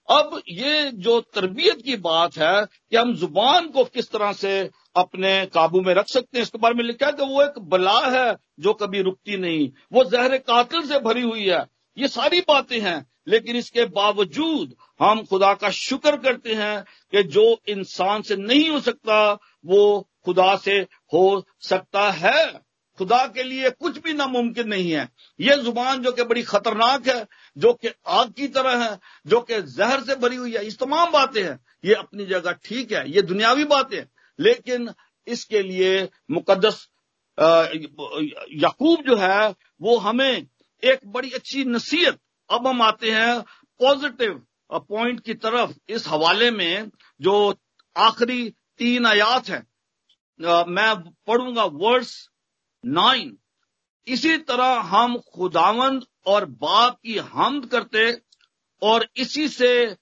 अब 0.09 0.41
ये 0.49 0.91
जो 0.95 1.21
तरबियत 1.35 1.83
की 1.83 1.97
बात 1.97 2.37
है 2.39 2.65
कि 2.65 2.97
हम 2.97 3.15
ज़ुबान 3.15 3.69
को 3.69 3.85
किस 3.85 4.11
तरह 4.11 4.33
से 4.33 4.59
अपने 4.97 5.47
काबू 5.47 5.81
में 5.81 5.93
रख 5.95 6.09
सकते 6.09 6.39
हैं, 6.39 6.43
इसके 6.43 6.59
बारे 6.59 6.75
में 6.75 6.85
लिखा 6.85 7.07
है 7.07 7.13
कि 7.13 7.25
वो 7.25 7.43
एक 7.43 7.59
बला 7.69 7.99
है 8.09 8.37
जो 8.61 8.73
कभी 8.75 9.03
रुकती 9.03 9.37
नहीं। 9.37 9.69
वो 9.93 10.05
जहर 10.05 10.37
कातिल 10.39 10.87
से 10.89 10.99
भरी 10.99 11.23
हुई 11.23 11.45
है। 11.45 11.65
ये 11.97 12.09
सारी 12.09 12.41
बातें 12.41 12.81
हैं, 12.81 13.07
लेकिन 13.29 13.57
इसके 13.57 13.85
बावजूद 13.87 14.75
हम 15.01 15.23
खुदा 15.25 15.53
का 15.55 15.71
शुक्र 15.71 16.17
करते 16.17 16.55
हैं 16.55 16.83
कि 17.13 17.23
जो 17.23 17.45
इंसान 17.69 18.23
से 18.23 18.37
नहीं 18.37 18.69
हो 18.71 18.81
सकता, 18.81 19.33
वो 19.67 20.09
खुदा 20.25 20.55
से 20.57 20.79
हो 21.13 21.45
सकता 21.61 22.11
है। 22.11 22.66
खुदा 22.99 23.27
के 23.27 23.43
लिए 23.43 23.71
कुछ 23.73 23.99
भी 24.03 24.13
नामुमकिन 24.15 24.69
नहीं 24.69 24.91
है। 24.91 25.09
ये 25.41 25.57
ज़ुबान 25.59 26.03
जो 26.03 26.13
कि 26.13 26.23
बड़ी 26.25 26.43
खतरनाक 26.45 27.09
है, 27.09 27.27
जो 27.57 27.73
कि 27.75 27.89
आग 28.09 28.33
की 28.33 28.49
तरह 28.49 28.85
है, 28.85 28.99
जो 29.27 29.41
कि 29.41 29.61
जहर 29.63 30.03
से 30.05 30.15
भरी 30.17 30.37
हुई 30.37 30.53
है, 30.53 30.65
इस 30.67 30.79
तमाम 30.79 31.11
बातें 31.13 31.43
हैं। 31.43 31.59
ये 31.85 31.95
अपनी 31.95 32.27
जगह 32.27 32.53
ठीक 32.65 32.93
है, 32.93 33.11
ये 33.11 33.23
दुनियावी 33.23 33.65
बातें 33.67 34.03
लेकिन 34.39 34.91
इसके 35.27 35.63
लिए 35.63 36.09
मुकदस 36.31 36.87
यकूब 37.39 39.03
जो 39.07 39.17
है, 39.17 39.55
वो 39.81 39.97
हमें 39.99 40.47
एक 40.83 41.01
बड़ी 41.07 41.31
अच्छी 41.33 41.65
नसीहत 41.67 42.19
अब 42.51 42.67
हम 42.67 42.83
आते 42.83 43.11
हैं 43.11 43.41
पॉजिटिव 43.81 44.43
पॉइंट 44.73 45.21
की 45.21 45.35
तरफ़ 45.37 45.73
इस 45.89 46.07
हवाले 46.09 46.51
में, 46.51 46.91
जो 47.21 47.55
आखिरी 47.97 48.49
तीन 48.79 49.07
आयात 49.07 49.49
हैं। 49.49 49.67
मैं 50.69 50.95
पढ़ूँगा 51.27 51.65
वर्ड्स 51.65 52.13
नाइन। 52.87 53.37
इसी 54.07 54.37
तरह 54.39 54.81
हम 54.89 55.17
खुदावंद 55.35 56.05
और 56.27 56.45
बाप 56.45 56.99
की 57.05 57.17
हमद 57.19 57.67
करते 57.67 58.11
और 58.83 59.09
इसी 59.17 59.49
से 59.49 59.97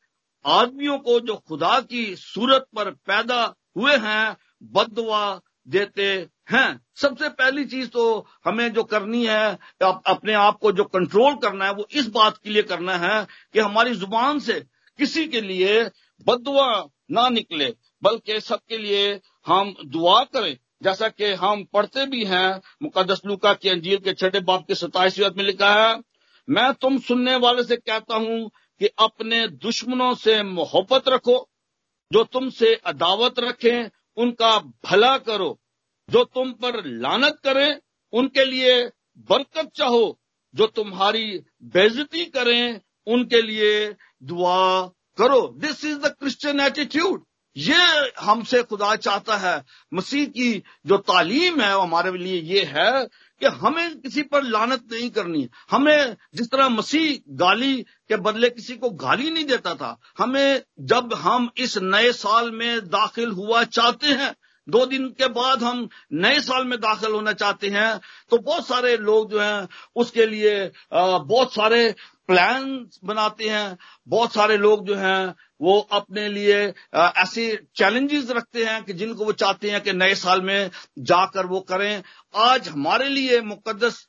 आदमियों 0.44 0.98
को 0.98 1.18
जो 1.20 1.34
खुदा 1.48 1.78
की 1.80 2.04
सूरत 2.16 2.66
पर 2.76 2.90
पैदा 2.90 3.42
हुए 3.76 3.96
हैं, 3.96 4.36
बदवा 4.62 5.40
देते 5.68 6.06
हैं। 6.50 6.80
सबसे 6.96 7.28
पहली 7.28 7.64
चीज़ 7.64 7.88
तो 7.88 8.26
हमें 8.44 8.72
जो 8.72 8.82
करनी 8.84 9.24
है 9.26 9.58
अपने 9.82 10.32
आप 10.32 10.58
को 10.58 10.72
जो 10.72 10.84
कंट्रोल 10.84 11.34
करना 11.34 11.64
है, 11.64 11.72
वो 11.72 11.86
इस 11.90 12.08
बात 12.08 12.38
के 12.38 12.50
लिए 12.50 12.62
करना 12.62 12.96
है 12.96 13.26
कि 13.52 13.60
हमारी 13.60 13.94
ज़ुबान 13.94 14.38
से 14.40 14.60
किसी 14.98 15.26
के 15.28 15.40
लिए 15.40 15.82
बदुआ 16.26 16.68
ना 17.10 17.28
निकले, 17.28 17.74
बल्कि 18.02 18.40
सबके 18.40 18.78
लिए 18.78 19.20
हम 19.46 19.74
दुआ 19.86 20.22
करें। 20.24 20.56
जैसा 20.84 21.08
कि 21.08 21.32
हम 21.32 21.64
पढ़ते 21.64 22.06
भी 22.06 22.24
हैं 22.24 22.60
मुकदस 22.82 23.22
लुका 23.26 23.52
की 23.54 23.68
अंजीर 23.68 24.00
के 24.00 24.12
छठे 24.12 24.40
बाप 24.40 24.66
के 24.68 24.74
सताइसवीं 24.74 25.30
में 25.36 25.44
लिखा 25.44 25.72
है, 25.74 26.00
मैं 26.48 26.72
तुम 26.74 26.98
सुनने 26.98 27.36
वाले 27.36 27.64
से 27.64 27.76
कहता 27.76 28.16
हूँ 28.16 28.50
कि 28.80 28.88
अपने 28.98 29.46
दुश्मनों 29.48 30.14
से 30.14 30.42
मोहब्बत 30.42 31.08
रखो, 31.08 31.36
जो 32.10 32.24
तुमसे 32.24 32.74
अदावत 32.86 33.38
रखें, 33.38 33.90
उनका 34.16 34.58
भला 34.58 35.16
करो, 35.18 35.58
जो 36.08 36.24
तुम 36.24 36.52
पर 36.52 36.84
लानत 36.84 37.38
करें, 37.44 37.78
उनके 38.12 38.44
लिए 38.44 38.80
बरकत 39.30 39.70
चाहो, 39.76 40.18
जो 40.54 40.66
तुम्हारी 40.66 41.26
बेजती 41.64 42.24
करें, 42.26 42.80
उनके 43.06 43.42
लिए 43.42 43.94
दुआ 44.22 44.86
करो। 45.18 45.46
This 45.58 45.84
is 45.84 45.98
the 45.98 46.14
Christian 46.20 46.60
attitude 46.60 47.24
ये 47.56 48.12
हमसे 48.20 48.62
खुदा 48.62 48.94
चाहता 48.96 49.36
है, 49.36 49.62
मसीह 49.92 50.26
की 50.28 50.62
जो 50.86 50.96
तालीम 50.98 51.60
है 51.60 51.76
वो 51.76 51.82
हमारे 51.82 52.10
लिए 52.12 52.40
ये 52.44 52.62
है 52.66 53.04
कि 53.40 53.46
हमें 53.56 54.00
किसी 54.00 54.22
पर 54.24 54.42
लानत 54.44 54.84
नहीं 54.92 55.10
करनी। 55.10 55.48
हमें 55.70 56.16
जिस 56.34 56.50
तरह 56.50 56.68
मसीह 56.70 57.18
गाली 57.36 57.76
के 58.08 58.16
बदले 58.18 58.50
किसी 58.50 58.76
को 58.76 58.90
गाली 58.92 59.30
नहीं 59.30 59.44
देता 59.46 59.74
था, 59.74 59.98
हमें 60.18 60.62
जब 60.82 61.14
हम 61.16 61.50
इस 61.58 61.76
नए 61.78 62.12
साल 62.14 62.50
में 62.52 62.80
दाखिल 62.88 63.30
हुआ 63.32 63.62
चाहते 63.64 64.06
हैं, 64.08 64.34
दो 64.68 64.84
दिन 64.86 65.08
के 65.10 65.28
बाद 65.30 65.62
हम 65.62 65.88
नए 66.14 66.40
साल 66.40 66.64
में 66.64 66.78
दाखिल 66.80 67.12
होना 67.12 67.32
चाहते 67.34 67.68
हैं 67.68 68.00
तो 68.30 68.38
बहुत 68.38 68.66
सारे 68.66 68.96
लोग 68.98 69.30
जो 69.30 69.40
हैं, 69.40 69.68
उसके 69.96 70.26
लिए 70.26 70.70
बहुत 70.92 71.54
सारे 71.54 71.94
प्लान 72.28 72.64
बनाते 73.04 73.48
हैं, 73.48 73.76
बहुत 74.08 74.32
सारे 74.34 74.56
लोग 74.58 74.86
जो 74.86 74.94
हैं 74.96 75.34
वो 75.60 75.78
अपने 75.92 76.28
लिए 76.28 76.56
ऐसे 76.94 77.44
चैलेंजेस 77.76 78.30
रखते 78.30 78.64
हैं 78.64 78.82
कि 78.84 78.92
जिनको 78.92 79.24
वो 79.24 79.32
चाहते 79.32 79.70
हैं 79.70 79.80
कि 79.80 79.92
नए 79.92 80.14
साल 80.14 80.42
में 80.42 80.70
जाकर 80.98 81.46
वो 81.46 81.60
करें। 81.60 82.02
आज 82.34 82.68
हमारे 82.68 83.08
लिए 83.08 83.40
मुकदस 83.40 84.06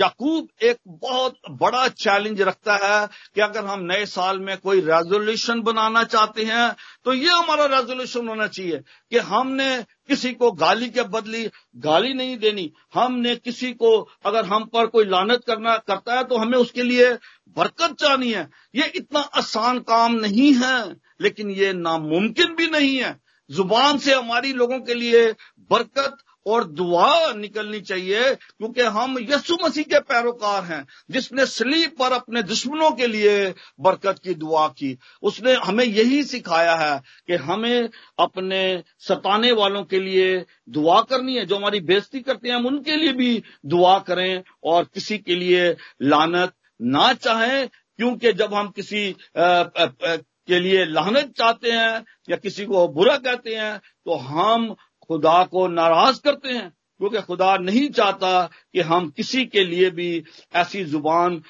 याकूब 0.00 0.48
एक 0.62 0.78
बहुत 0.86 1.36
बड़ा 1.50 1.86
चैलेंज 1.88 2.42
रखता 2.42 2.76
है 2.84 3.06
कि 3.34 3.40
अगर 3.40 3.64
हम 3.64 3.84
नए 3.92 4.06
साल 4.06 4.38
में 4.38 4.56
कोई 4.58 4.80
रेजोल्यूशन 4.80 5.60
बनाना 5.62 6.02
चाहते 6.04 6.44
हैं 6.44 6.70
तो 7.04 7.14
ये 7.14 7.28
हमारा 7.28 7.66
रेजोल्यूशन 7.76 8.28
होना 8.28 8.46
चाहिए 8.46 8.82
कि 9.10 9.18
हमने 9.18 9.68
किसी 10.08 10.32
को 10.32 10.50
गाली 10.52 10.88
के 10.90 11.02
बदली 11.04 11.44
गाली 11.76 12.12
नहीं 12.14 12.36
देनी। 12.38 12.70
हमने 12.94 13.34
किसी 13.36 13.72
को, 13.72 13.96
अगर 14.24 14.44
हम 14.44 14.64
पर 14.64 14.86
कोई 14.86 15.04
लानत 15.04 15.44
करना 15.46 15.76
करता 15.78 16.16
है 16.16 16.24
तो 16.24 16.36
हमें 16.36 16.58
उसके 16.58 16.82
लिए 16.82 17.12
बरकत 17.56 17.96
चाहनी 18.00 18.32
है। 18.32 18.48
ये 18.74 18.92
इतना 18.94 19.20
आसान 19.20 19.78
काम 19.80 20.14
नहीं 20.16 20.52
है, 20.54 20.96
लेकिन 21.20 21.50
ये 21.50 21.72
नामुमकिन 21.72 22.54
भी 22.54 22.66
नहीं 22.70 22.96
है। 22.96 23.18
ज़ुबान 23.50 23.98
से 23.98 24.14
हमारी 24.14 24.52
लोगों 24.52 24.78
के 24.80 24.94
लिए 24.94 25.30
बरकत 25.70 26.16
और 26.46 26.64
दुआ 26.64 27.32
निकलनी 27.32 27.80
चाहिए 27.80 28.34
क्योंकि 28.34 28.82
हम 28.82 29.16
यसु 29.30 29.56
मसीह 29.62 29.84
के 29.84 30.00
पैरोकार 30.00 30.64
हैं 30.64 30.86
जिसने 31.10 31.46
स्लीप 31.46 31.96
पर 31.98 32.12
अपने 32.12 32.42
दुश्मनों 32.42 32.90
के 32.90 33.06
लिए 33.06 33.54
बरकत 33.80 34.18
की 34.24 34.34
दुआ 34.34 34.68
की। 34.68 34.98
उसने 35.22 35.54
हमें 35.54 35.84
यही 35.84 36.22
सिखाया 36.22 36.74
है 36.74 37.02
कि 37.26 37.34
हमें 37.34 37.88
अपने 38.18 38.82
सताने 38.98 39.52
वालों 39.52 39.84
के 39.84 40.00
लिए 40.00 40.44
दुआ 40.68 41.00
करनी 41.00 41.36
है 41.36 41.46
जो 41.46 41.56
हमारी 41.56 41.80
बेजती 41.80 42.20
करते 42.20 42.48
हैं 42.48 42.56
हम 42.56 42.66
उनके 42.66 42.96
लिए 42.96 43.12
भी 43.12 43.42
दुआ 43.66 43.98
करें 43.98 44.42
और 44.64 44.84
किसी 44.84 45.18
के 45.18 45.34
लिए 45.34 45.76
लानत 46.02 46.52
ना 46.82 47.12
चाहें 47.12 47.68
क्योंकि 47.68 48.32
जब 48.32 48.54
हम 48.54 48.68
किसी 48.68 49.16
आ, 49.36 49.42
आ, 49.42 49.84
आ, 50.06 50.16
के 50.48 50.60
लिए 50.60 50.84
लानत 50.84 51.32
चाहते 51.38 51.70
हैं 51.70 52.04
या 52.30 52.36
किसी 52.36 52.64
को 52.66 52.88
बुरा 52.88 53.16
कहते 53.16 53.54
हैं 53.54 53.78
तो 53.78 54.14
हम 54.14 54.74
खुदा 55.08 55.42
को 55.44 55.66
नाराज़ 55.68 56.20
करते 56.20 56.48
हैं, 56.48 56.70
क्योंकि 56.70 57.20
खुदा 57.22 57.56
नहीं 57.56 57.88
चाहता 57.90 58.46
कि 58.72 58.80
हम 58.80 59.08
किसी 59.10 59.44
के 59.46 59.64
लिए 59.64 59.90
भी 59.90 60.24
ऐसी 60.54 60.84
ज़ुबान 60.84 61.42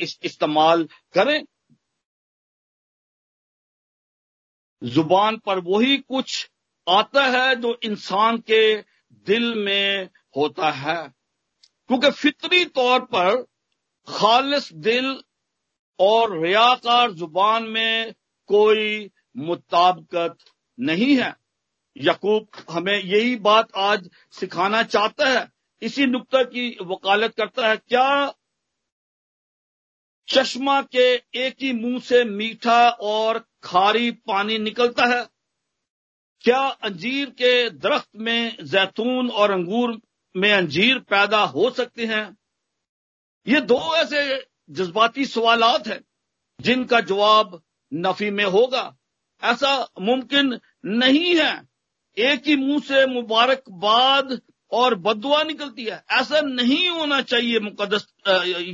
इस्तेमाल 0.00 0.84
करें। 1.14 1.44
ज़ुबान 4.82 5.36
पर 5.36 5.58
वही 5.58 5.96
कुछ 5.98 6.50
आता 6.86 7.24
है 7.26 7.54
जो 7.56 7.78
इंसान 7.84 8.38
के 8.38 8.76
दिल 9.26 9.54
में 9.54 10.08
होता 10.36 10.70
है। 10.70 10.96
क्योंकि 11.88 12.10
फितरी 12.10 12.64
तौर 12.64 13.00
पर 13.04 13.42
खालिस 14.08 14.72
दिल 14.72 15.22
और 15.98 16.38
रियाकार 16.42 17.12
ज़ुबान 17.12 17.62
में 17.62 18.12
कोई 18.48 19.10
मुताबकत 19.36 20.36
नहीं 20.78 21.16
है। 21.16 21.41
यकूब 21.96 22.48
हमें 22.70 23.02
यही 23.02 23.36
बात 23.36 23.68
आज 23.76 24.10
सिखाना 24.32 24.82
चाहता 24.82 25.28
है। 25.28 25.52
इसी 25.82 26.06
नुक्ता 26.06 26.42
की 26.42 26.78
वकालत 26.82 27.34
करता 27.34 27.68
है। 27.68 27.76
क्या 27.76 28.34
चश्मा 30.28 30.82
के 30.82 31.14
एक 31.14 31.56
ही 31.60 31.72
मुँह 31.72 32.00
से 32.00 32.24
मीठा 32.24 32.88
और 32.88 33.48
खारी 33.62 34.10
पानी 34.10 34.58
निकलता 34.58 35.06
है? 35.06 35.28
क्या 36.40 36.60
अंजीर 36.60 37.30
के 37.30 37.70
दरख्त 37.70 38.08
में 38.16 38.56
जैतून 38.64 39.30
और 39.30 39.50
अंगूर 39.50 40.00
में 40.36 40.52
अंजीर 40.52 40.98
पैदा 40.98 41.44
हो 41.44 41.70
सकते 41.70 42.06
हैं? 42.06 42.36
ये 43.48 43.60
दो 43.60 43.96
ऐसे 43.96 44.46
जज्बाती 44.70 45.26
सवालात 45.26 45.88
हैं 45.88 46.04
जिनका 46.60 47.00
जवाब 47.00 47.62
नफी 47.94 48.30
में 48.30 48.44
होगा। 48.44 48.96
ऐसा 49.42 49.88
मुमकिन 50.00 50.60
नहीं 50.84 51.36
है। 51.36 51.71
एक 52.16 52.46
ही 52.46 52.56
मुँह 52.56 52.80
से 52.80 53.06
मुबारकबाद 53.06 54.40
और 54.72 54.94
बदुआ 54.94 55.42
निकलती 55.42 55.84
है। 55.84 56.02
ऐसा 56.10 56.40
नहीं 56.40 56.88
होना 56.88 57.20
चाहिए 57.22 57.60
मुकदस 57.60 58.06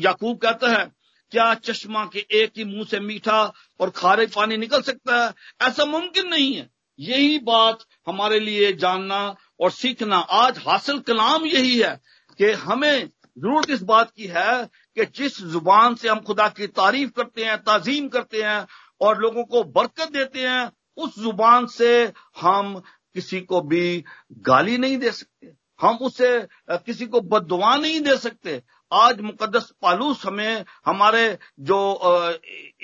याकूब 0.05 0.39
कहता 0.39 0.71
है, 0.71 0.85
क्या 1.33 1.53
चश्मा 1.55 2.05
के 2.05 2.27
एक 2.33 2.53
ही 2.57 2.65
मुँह 2.65 2.85
से 2.85 3.01
मीठा 3.01 3.41
और 3.81 3.91
खारे 3.91 4.27
पानी 4.27 4.57
निकल 4.57 4.83
सकता 4.83 5.25
है? 5.25 5.33
ऐसा 5.69 5.85
मुमकिन 5.85 6.29
नहीं 6.29 6.53
है। 6.55 6.69
यही 6.99 7.39
बात 7.39 7.85
हमारे 8.07 8.39
लिए 8.41 8.73
जानना 8.73 9.37
और 9.61 9.71
सीखना। 9.71 10.17
आज 10.17 10.59
हासिल 10.59 10.99
कलाम 10.99 11.45
यही 11.47 11.79
है 11.79 12.01
कि 12.39 12.51
हमें 12.53 13.07
ज़रूरत 13.07 13.71
इस 13.71 13.83
बात 13.83 14.11
की 14.11 14.27
है 14.27 14.65
कि 14.97 15.05
जिस 15.17 15.41
ज़ुबान 15.43 15.95
से 15.95 16.09
हम 16.09 16.21
खुदा 16.21 16.49
की 16.49 16.67
तारीफ़ 16.67 17.11
करते 17.11 17.45
हैं, 17.45 17.57
ताजीम 17.59 18.09
करते 18.09 18.43
हैं 18.43 18.67
और 19.01 19.19
लोगों 19.19 19.45
को 19.45 19.63
बरकत 19.65 20.13
देते 20.13 20.41
हैं, 20.41 20.71
उस 20.97 21.19
ज़ुबान 21.19 21.67
से 21.67 22.13
हम 22.41 22.83
किसी 23.19 23.41
को 23.41 23.61
भी 23.71 24.05
गाली 24.47 24.79
नहीं 24.79 24.99
दे 24.99 25.11
सकते। 25.13 25.53
हम 25.81 25.97
उसे 26.03 26.31
किसी 26.71 27.07
को 27.07 27.21
बदवा 27.33 27.75
नहीं 27.77 28.01
दे 28.01 28.17
सकते। 28.19 28.63
आज 28.93 29.21
मुकदस 29.21 29.71
पालूस 29.83 30.25
हमें, 30.27 30.65
हमारे 30.87 31.39
जो 31.61 31.79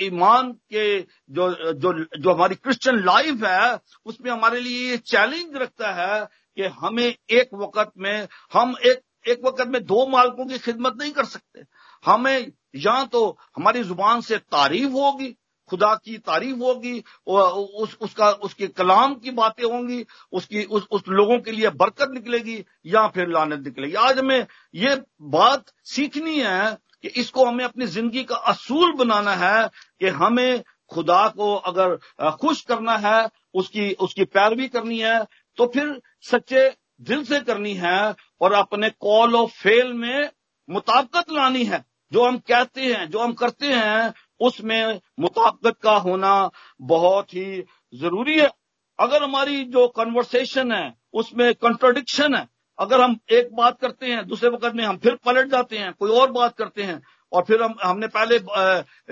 ईमान 0.02 0.52
के 0.72 0.84
जो 1.30 1.48
जो 1.74 1.92
जो 2.18 2.34
हमारी 2.34 2.54
क्रिश्चियन 2.54 2.98
लाइफ 3.04 3.44
है, 3.44 3.78
उसमें 4.06 4.30
हमारे 4.30 4.60
लिए 4.60 4.90
ये 4.90 4.96
चैलेंज 5.06 5.56
रखता 5.56 5.92
है 5.92 6.24
कि 6.56 6.62
हमें 6.80 7.06
एक 7.06 7.54
वक्त 7.54 7.92
में, 7.98 8.28
हम 8.52 8.76
एक 8.86 9.02
एक 9.28 9.44
वक्त 9.44 9.66
में 9.66 9.84
दो 9.84 10.06
मालकों 10.06 10.46
की 10.46 10.58
खिदमत 10.58 10.96
नहीं 11.00 11.12
कर 11.12 11.24
सकते। 11.24 11.64
हमें 12.04 12.52
या 12.76 13.04
तो 13.04 13.20
हमारी 13.56 13.82
ज़ुबान 13.82 14.20
से 14.20 14.38
तारीफ़ 14.52 14.92
होगी 14.92 15.36
खुदा 15.70 15.94
की 15.96 16.16
तारीफ़ 16.20 16.58
होगी 16.58 16.98
उस 17.26 17.96
उसका 18.00 18.30
उसके 18.44 18.66
कलाम 18.70 19.14
की 19.16 19.30
बातें 19.32 19.64
होंगी 19.64 20.04
उसकी 20.32 20.64
उस, 20.64 20.86
उस 20.90 21.02
लोगों 21.08 21.38
के 21.38 21.50
लिए 21.50 21.70
बरकत 21.72 22.10
निकलेगी 22.14 22.64
या 22.86 23.06
फिर 23.08 23.28
लानत 23.28 23.64
निकलेगी। 23.64 23.94
आज 23.96 24.18
हमें 24.18 24.46
ये 24.74 24.96
बात 25.30 25.72
सीखनी 25.86 26.38
है 26.38 26.76
कि 27.02 27.08
इसको 27.20 27.44
हमें 27.44 27.64
अपनी 27.64 27.86
ज़िंदगी 27.88 28.22
का 28.24 28.36
असूल 28.48 28.92
बनाना 28.94 29.34
है 29.36 29.68
कि 30.00 30.08
हमें 30.16 30.62
खुदा 30.90 31.26
को 31.28 31.54
अगर 31.54 31.96
खुश 32.40 32.60
करना 32.62 32.96
है 32.98 33.28
उसकी 33.54 33.92
उसकी 34.00 34.24
पैरवी 34.26 34.68
करनी 34.68 34.98
है 35.00 35.18
तो 35.58 35.66
फिर 35.66 36.00
सच्चे 36.22 36.68
दिल 37.02 37.24
से 37.24 37.40
करनी 37.40 37.74
है 37.76 38.14
और 38.40 38.52
अपने 38.54 38.90
कॉल 39.00 39.34
ऑफ़ 39.36 39.50
फेल 39.52 39.92
में 39.94 40.30
मुताबकत 40.68 41.30
लानी 41.32 41.64
है। 41.64 41.84
जो 42.12 42.24
हम 42.24 42.36
कहते 42.38 42.80
हैं 42.82 43.08
जो 43.10 43.18
हम 43.18 43.32
करते 43.34 43.66
हैं 43.66 44.12
उसमें 44.40 45.00
मुताबत 45.20 45.76
का 45.82 45.96
होना 45.98 46.50
बहुत 46.80 47.34
ही 47.34 47.64
ज़रूरी 47.92 48.38
है। 48.40 48.50
अगर 48.98 49.22
हमारी 49.22 49.64
जो 49.64 49.86
कन्वर्सेशन 49.88 50.72
है 50.72 50.94
उसमें 51.12 51.54
कंट्रोडिक्शन 51.54 52.34
है 52.34 52.46
अगर 52.78 53.00
हम 53.00 53.16
एक 53.32 53.54
बात 53.54 53.78
करते 53.80 54.06
हैं 54.06 54.26
दूसरे 54.26 54.48
वक्त 54.50 54.74
में 54.74 54.84
हम 54.84 54.96
फिर 54.96 55.14
पलट 55.24 55.50
जाते 55.50 55.78
हैं 55.78 55.92
कोई 55.92 56.10
और 56.10 56.30
बात 56.32 56.56
करते 56.56 56.82
हैं 56.82 57.00
और 57.32 57.42
फिर 57.42 57.62
हम 57.62 57.74
हमने 57.82 58.06
पहले 58.06 58.38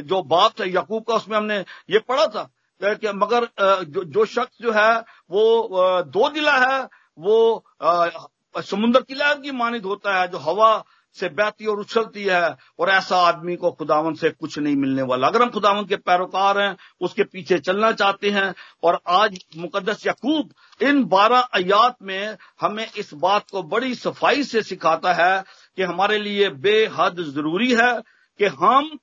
जो 0.02 0.22
बात 0.22 0.60
है 0.60 0.68
यकूब 0.68 1.04
का 1.04 1.14
उसमें 1.14 1.36
हमने 1.36 1.58
ये 1.90 1.98
पढ़ा 1.98 2.26
था 2.26 2.50
कि 2.80 3.12
मगर 3.14 3.48
जो, 3.84 4.04
जो 4.04 4.24
शख्स 4.24 4.62
जो 4.62 4.72
है 4.72 4.92
वो 5.30 6.02
दो 6.02 6.28
दिला 6.28 6.56
है 6.58 6.82
वो 7.18 7.64
समुद्र 8.54 9.00
की 9.00 9.14
लहर 9.14 9.38
की 9.40 9.50
मानित 9.52 9.84
होता 9.84 10.20
है 10.20 10.28
जो 10.28 10.38
हवा 10.38 10.72
से 11.14 11.28
बहती 11.28 11.66
और 11.66 11.80
उछलती 11.80 12.24
है, 12.24 12.56
और 12.78 12.90
ऐसा 12.90 13.16
आदमी 13.16 13.56
को 13.56 13.70
खुदावन 13.70 14.14
से 14.14 14.30
कुछ 14.30 14.58
नहीं 14.58 14.76
मिलने 14.76 15.02
वाला। 15.02 15.26
अगर 15.26 15.42
हम 15.42 15.50
खुदावन 15.50 15.84
के 15.84 15.96
पैरोकार 15.96 16.60
हैं, 16.60 16.76
उसके 17.00 17.24
पीछे 17.24 17.58
चलना 17.58 17.92
चाहते 17.92 18.30
हैं, 18.30 18.54
और 18.82 19.00
आज 19.08 19.38
मुकदस 19.56 20.06
यकूब 20.06 20.52
इन 20.82 21.04
बारह 21.04 21.38
अयात 21.38 21.96
में 22.02 22.36
हमें 22.60 22.86
इस 22.96 23.14
बात 23.14 23.50
को 23.50 23.62
बड़ी 23.62 23.94
सफ़ाई 23.94 24.44
से 24.44 24.62
सिखाता 24.62 25.12
है 25.12 25.44
कि 25.76 25.82
हमारे 25.82 26.18
लिए 26.18 26.50
बेहद 26.50 27.20
ज़रूरी 27.20 27.72
है 27.74 27.92
कि 28.40 28.46
हम 28.46 28.98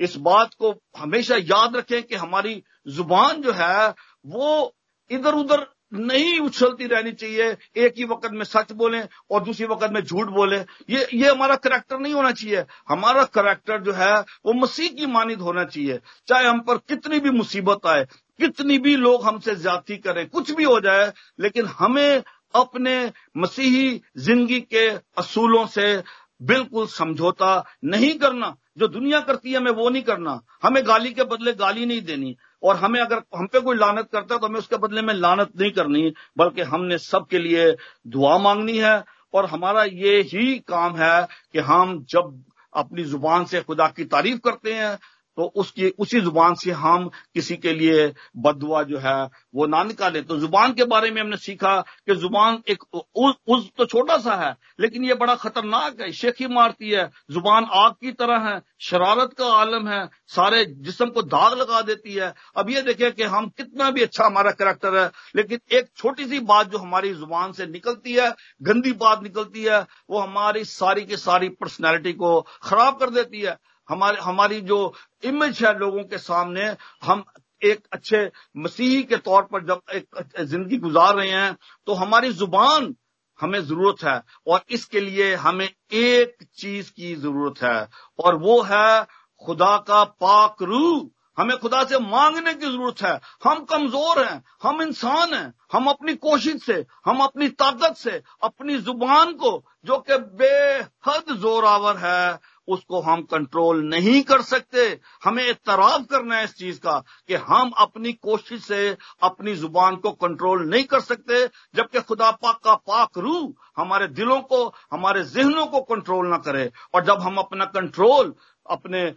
इस 0.00 0.16
बात 0.16 0.54
को 0.54 0.74
हमेशा 0.98 1.36
याद 1.36 1.76
रखें 1.76 2.02
कि 2.02 2.14
हमारी 2.14 2.62
ज़ुबान 2.88 3.42
जो 3.42 3.52
है, 3.52 3.94
वो 4.26 4.74
इधर 5.10 5.34
उधर 5.34 5.66
नहीं 5.92 6.38
उछलती 6.40 6.86
रहनी 6.86 7.12
चाहिए। 7.12 7.56
एक 7.76 7.94
ही 7.98 8.04
वक्त 8.04 8.30
में 8.32 8.44
सच 8.44 8.72
बोले 8.72 9.00
और 9.30 9.42
दूसरी 9.44 9.66
वक्त 9.66 9.90
में 9.92 10.00
झूठ 10.02 10.28
बोले। 10.28 10.56
ये 10.90 11.06
ये 11.14 11.30
हमारा 11.30 11.56
करेक्टर 11.56 11.98
नहीं 11.98 12.14
होना 12.14 12.30
चाहिए। 12.32 12.64
हमारा 12.88 13.24
करेक्टर 13.34 13.82
जो 13.82 13.92
है, 13.92 14.14
वो 14.46 14.52
मसीह 14.52 14.88
की 14.88 15.06
मानित 15.06 15.40
होना 15.40 15.64
चाहिए। 15.64 16.00
चाहे 16.28 16.46
हम 16.46 16.60
पर 16.60 16.78
कितनी 16.88 17.20
भी 17.20 17.30
मुसीबत 17.30 17.86
आए, 17.86 18.04
कितनी 18.40 18.78
भी 18.78 18.96
लोग 18.96 19.24
हमसे 19.24 19.54
ज़्यादा 19.54 19.96
करें, 20.04 20.28
कुछ 20.28 20.50
भी 20.50 20.64
हो 20.64 20.80
जाए, 20.80 21.12
लेकिन 21.40 21.66
हमें 21.78 22.22
अपने 22.54 23.12
मसीही 23.36 24.00
ज़िंदगी 24.18 24.60
के 24.60 24.88
असूलों 25.18 25.66
से 25.66 26.02
बिल्कुल 26.42 26.86
समझौता 26.86 27.64
नहीं 27.84 28.14
करना। 28.18 28.54
जो 28.78 28.88
दुनिया 28.88 29.20
करती 29.20 29.50
है, 29.50 29.56
हमें 29.56 29.70
वो 29.70 29.88
नहीं 29.90 30.02
करना। 30.02 30.40
हमें 30.62 30.86
गाली 30.86 31.12
के 31.12 31.24
बदले 31.24 31.52
गाली 31.52 31.86
नहीं 31.86 32.02
देनी। 32.02 32.36
और 32.64 32.76
हमें 32.76 33.00
अगर 33.00 33.22
हम 33.36 33.46
पे 33.46 33.60
कोई 33.60 33.76
लानत 33.76 34.08
करता 34.12 34.34
है 34.34 34.40
तो 34.40 34.46
हमें 34.46 34.58
उसके 34.58 34.76
बदले 34.76 35.02
में 35.02 35.14
लानत 35.14 35.50
नहीं 35.60 35.70
करनी, 35.70 36.12
बल्कि 36.38 36.62
हमने 36.62 36.98
सबके 36.98 37.38
लिए 37.38 37.70
दुआ 38.06 38.38
मांगनी 38.38 38.78
है। 38.78 39.02
और 39.34 39.46
हमारा 39.46 39.82
ये 39.84 40.20
ही 40.22 40.58
काम 40.58 40.96
है 40.96 41.26
कि 41.52 41.58
हम 41.60 42.04
जब 42.08 42.44
अपनी 42.72 43.04
ज़ुबान 43.04 43.44
से 43.44 43.60
खुदा 43.60 43.86
की 43.88 44.04
तारीफ़ 44.04 44.38
करते 44.38 44.74
हैं 44.74 44.98
तो 45.38 45.44
उसकी 45.56 45.88
उसी 45.98 46.20
ज़ुबान 46.20 46.54
से 46.54 46.70
हम 46.72 47.08
किसी 47.34 47.56
के 47.56 47.72
लिए 47.74 48.12
बदुआ 48.38 48.82
जो 48.84 48.98
है 48.98 49.14
वो 49.54 49.66
ना 49.66 49.82
निकाले। 49.84 50.20
तो 50.22 50.38
ज़ुबान 50.38 50.72
के 50.72 50.84
बारे 50.86 51.10
में 51.10 51.20
हमने 51.20 51.36
सीखा 51.38 51.80
कि 51.80 52.14
ज़ुबान 52.16 52.62
एक 52.68 52.84
उस, 52.94 53.68
तो 53.78 53.84
छोटा 53.86 54.18
सा 54.18 54.34
है 54.36 54.54
लेकिन 54.80 55.04
ये 55.04 55.14
बड़ा 55.16 55.34
खतरनाक 55.36 56.00
है 56.00 56.10
शेखी 56.12 56.46
मारती 56.48 56.90
है। 56.90 57.08
ज़ुबान 57.32 57.66
आग 57.74 57.92
की 57.94 58.12
तरह 58.14 58.48
है 58.48 58.60
शरारत 58.82 59.32
का 59.38 59.46
आलम 59.54 59.88
है 59.88 60.04
सारे 60.28 60.64
जिसम 60.64 61.08
को 61.08 61.22
दाग 61.24 61.58
लगा 61.58 61.80
देती 61.82 62.14
है। 62.14 62.32
अब 62.56 62.70
ये 62.70 62.82
देखें 62.82 63.12
कि 63.12 63.22
हम 63.24 63.48
कितना 63.48 63.90
भी 63.90 64.02
अच्छा 64.02 64.24
हमारा 64.24 64.50
करेक्टर 64.52 64.96
है 64.98 65.10
लेकिन 65.36 65.60
एक 65.72 65.88
छोटी 65.96 66.26
सी 66.26 66.40
बात 66.46 66.70
जो 66.70 66.78
हमारी 66.78 67.12
ज़ुबान 67.14 67.52
से 67.52 67.66
निकलती 67.68 68.12
है 68.14 68.32
गंदी 68.62 68.92
बात 68.94 69.22
निकलती 69.22 69.62
है 69.64 69.80
वो 70.10 70.18
हमारी 70.20 70.64
सारी 70.66 71.02
की 71.04 71.16
सारी 71.18 71.48
पर्सनैलिटी 71.50 72.12
को 72.14 72.40
खराब 72.62 72.98
कर 72.98 73.10
देती 73.12 73.40
है। 73.40 73.56
हमारे, 73.88 74.18
हमारी 74.18 74.60
जो 74.62 74.92
इमेज 75.22 75.64
है 75.64 75.78
लोगों 75.78 76.04
के 76.04 76.18
सामने, 76.18 76.74
हम 77.02 77.24
एक 77.62 77.86
अच्छे 77.92 78.30
मसीही 78.56 79.02
के 79.02 79.16
तौर 79.18 79.42
पर 79.42 79.64
जब 79.66 79.80
एक 79.94 80.22
ज़िंदगी 80.40 80.76
गुजार 80.78 81.14
रहे 81.16 81.30
हैं 81.30 81.56
तो 81.86 81.94
हमारी 81.94 82.30
ज़ुबान 82.32 82.94
हमें 83.40 83.60
ज़रूरत 83.62 84.02
है 84.04 84.20
और 84.46 84.64
इसके 84.70 85.00
लिए 85.00 85.34
हमें 85.36 85.66
एक 85.66 86.36
चीज़ 86.54 86.90
की 86.92 87.14
ज़रूरत 87.16 87.62
है 87.62 87.88
और 88.18 88.38
वो 88.38 88.60
है 88.62 89.06
खुदा 89.42 89.76
का 89.88 90.04
पाक 90.04 90.62
रूह। 90.62 91.10
हमें 91.38 91.56
खुदा 91.58 91.82
से 91.84 91.98
मांगने 92.00 92.52
की 92.54 92.66
ज़रूरत 92.66 93.00
है। 93.02 93.20
हम 93.44 93.64
कमज़ोर 93.64 94.22
हैं, 94.24 94.42
हम 94.62 94.82
इंसान 94.82 95.34
हैं, 95.34 95.52
हम 95.72 95.86
अपनी 95.90 96.14
कोशिश 96.16 96.62
से, 96.64 96.84
हम 97.06 97.20
अपनी 97.20 97.48
ताकत 97.50 97.96
से, 97.96 98.22
अपनी 98.42 98.76
ज़ुबान 98.78 99.32
को, 99.34 99.64
जो 99.84 99.98
कि 100.00 100.18
बेहद 100.38 101.34
जोरावर 101.36 101.96
है 101.96 102.38
उसको 102.68 103.00
हम 103.00 103.22
कंट्रोल 103.24 103.82
नहीं 103.84 104.20
कर 104.22 104.42
सकते। 104.42 104.86
हमें 105.24 105.48
इतराफ 105.48 106.04
करना 106.10 106.36
है 106.36 106.44
इस 106.44 106.54
चीज़ 106.54 106.78
का 106.80 106.98
कि 107.28 107.34
हम 107.42 107.70
अपनी 107.78 108.12
कोशिश 108.14 108.64
से 108.64 108.96
अपनी 109.22 109.54
ज़ुबान 109.54 109.96
को 109.96 110.10
कंट्रोल 110.12 110.64
नहीं 110.68 110.84
कर 110.84 111.00
सकते, 111.02 111.46
जबकि 111.74 112.00
खुदा 112.00 112.30
पाक 112.32 112.60
का 112.64 112.74
पाक 112.76 113.18
रूह 113.18 113.52
हमारे 113.76 114.08
दिलों 114.08 114.40
को, 114.42 114.64
हमारे 114.92 115.24
जहनों 115.24 115.66
को 115.66 115.80
कंट्रोल 115.84 116.26
ना 116.28 116.36
करे। 116.38 116.70
और 116.94 117.04
जब 117.04 117.20
हम 117.20 117.36
अपना 117.38 117.64
कंट्रोल 117.66 118.34
अपने 118.66 119.10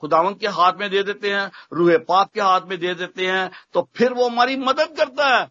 खुदावन 0.00 0.34
के 0.34 0.48
हाथ 0.48 0.72
में 0.80 0.88
दे 0.90 1.02
देते 1.02 1.30
हैं, 1.30 1.50
रूह 1.72 1.96
पाक 2.08 2.30
के 2.34 2.40
हाथ 2.40 2.60
में 2.68 2.78
दे 2.80 2.94
देते 2.94 3.26
हैं 3.26 3.50
तो 3.74 3.88
फिर 3.96 4.12
वो 4.12 4.28
हमारी 4.28 4.56
मदद 4.58 4.94
करता 4.96 5.28
है। 5.28 5.48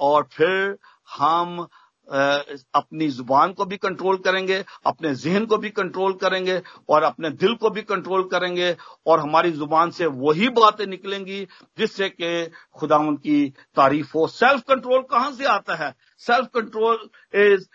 और 0.00 0.28
फिर 0.32 0.76
हम 1.08 1.66
अपनी 2.08 3.08
ज़ुबान 3.08 3.52
को 3.52 3.64
भी 3.64 3.76
कंट्रोल 3.76 4.16
करेंगे, 4.18 4.64
अपने 4.86 5.14
जहन 5.14 5.46
को 5.46 5.56
भी 5.58 5.70
कंट्रोल 5.70 6.12
करेंगे 6.14 6.60
और 6.88 7.02
अपने 7.02 7.30
दिल 7.32 7.54
को 7.54 7.70
भी 7.70 7.82
कंट्रोल 7.82 8.22
करेंगे 8.32 8.74
और 9.06 9.20
हमारी 9.20 9.50
ज़ुबान 9.52 9.90
से 9.90 10.06
वही 10.06 10.48
बातें 10.54 10.86
निकलेंगी 10.86 11.42
जिससे 11.78 12.08
कि 12.10 12.50
खुदा 12.74 12.96
उनकी 12.98 13.48
तारीफ़ 13.76 14.12
हो 14.14 14.26
सेल्फ 14.28 14.62
कंट्रोल 14.68 15.02
कहाँ 15.10 15.32
से 15.32 15.44
आता 15.46 15.74
है? 15.76 15.94
Self 16.18 16.48
control 16.54 17.08
is 17.34 17.66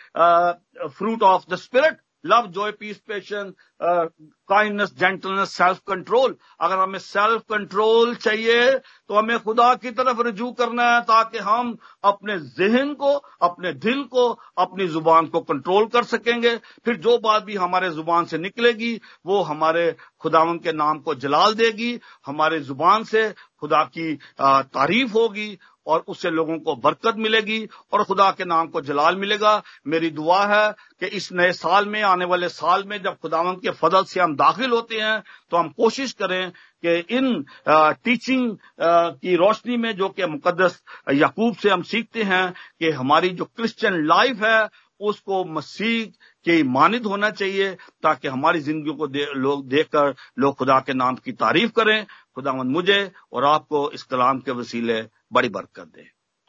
fruit 0.90 1.24
of 1.24 1.46
the 1.52 1.56
spirit 1.58 1.98
love 2.26 2.48
joy 2.48 2.72
peace 2.72 2.98
patience 3.08 3.54
kindness 3.82 4.94
gentleness 5.00 5.50
self 5.50 5.80
control 5.88 6.36
अगर 6.62 6.80
हमें 6.80 7.00
सेल्फ 7.00 7.42
कंट्रोल 7.50 8.16
चाहिए 8.16 8.72
तो 8.74 9.16
हमें 9.16 9.40
खुदा 9.40 9.74
की 9.76 9.92
तरफ़ 9.92 10.22
रजू 10.28 10.52
करना 10.52 10.84
है 10.86 11.02
ताकि 11.02 11.38
हम 11.40 11.78
अपने 12.04 12.38
जहन 12.40 12.94
को, 12.94 13.14
अपने 13.42 13.74
दिल 13.76 14.04
को, 14.04 14.28
अपनी 14.58 14.88
ज़ुबान 14.88 15.28
को 15.28 15.40
कंट्रोल 15.42 15.86
कर 15.88 16.04
सकेंगे। 16.04 16.56
फिर 16.86 16.98
जो 16.98 17.18
बात 17.20 17.44
भी 17.44 17.56
हमारे 17.56 17.90
ज़ुबान 17.92 18.26
से 18.26 18.38
निकलेगी, 18.38 19.00
वो 19.26 19.42
हमारे 19.42 19.96
खुदावन 20.20 20.58
के 20.60 20.74
नाम 20.74 21.00
को 21.00 21.16
जलाल 21.16 21.54
देगी, 21.56 22.00
हमारे 22.26 22.60
ज़ुबान 22.62 23.04
से 23.04 23.30
खुदा 23.60 23.84
की 23.88 24.14
तारीफ़ 24.42 25.12
होगी 25.14 25.58
और 25.90 26.04
उससे 26.08 26.30
लोगों 26.32 26.58
को 26.60 26.76
बरकत 26.78 27.16
मिलेगी 27.18 27.60
और 27.94 28.04
खुदा 28.04 28.30
के 28.32 28.46
नाम 28.46 28.68
को 28.68 28.82
जलाल 28.82 29.16
मिलेगा। 29.18 29.62
मेरी 29.88 30.10
दुआ 30.12 30.46
है 30.48 30.72
कि 31.02 31.08
इस 31.18 31.32
नए 31.34 31.52
साल 31.54 31.86
में 31.88 32.02
आने 32.04 32.26
वाले 32.26 32.50
साल 32.50 32.84
में 32.84 33.02
जब 33.04 33.18
खुदावन 33.18 33.56
के 33.58 33.72
फजल 33.78 34.04
से 34.06 34.20
हम 34.20 34.36
दाखिल 34.36 34.72
होते 34.72 35.00
हैं 35.00 35.22
तो 35.52 35.58
हम 35.58 35.70
कोशिश 35.78 36.12
करें 36.14 36.52
कि 36.86 36.98
इन 37.18 37.44
टीचिंग 37.68 38.58
की 38.82 39.36
रोशनी 39.36 39.78
में 39.78 39.96
जो 39.98 40.10
कि 40.10 40.26
मुकदस 40.28 40.82
यकूब 41.14 41.56
से 41.56 41.70
हम 41.70 41.82
सीखते 41.86 42.24
हैं 42.26 42.52
कि 42.80 42.92
हमारी 42.92 43.30
जो 43.32 43.46
क्रिश्चियन 43.48 44.06
लाइफ 44.08 44.44
है 44.44 44.70
उसको 45.00 45.44
मसीह 45.48 46.06
के 46.46 46.62
मानित 46.66 47.06
होना 47.06 47.30
चाहिए 47.32 47.74
ताकि 48.04 48.28
हमारी 48.28 48.60
ज़िंदगी 48.60 48.92
को 48.92 49.08
दे, 49.08 49.26
लोग 49.36 49.68
देखकर 49.68 50.14
लोग 50.40 50.56
खुदा 50.56 50.80
के 50.80 50.94
नाम 50.94 51.16
की 51.16 51.32
तारीफ़ 51.34 51.72
करें। 51.72 52.06
खुदावन 52.36 52.68
मुझे 52.68 53.00
और 53.34 53.46
आपको 53.46 53.90
इस 53.92 54.04
कलाम 54.04 54.40
के 54.40 54.52
वसीले 54.52 55.02
बड़ी 55.32 55.50
बरकत 55.50 55.92
दे। 55.96 56.06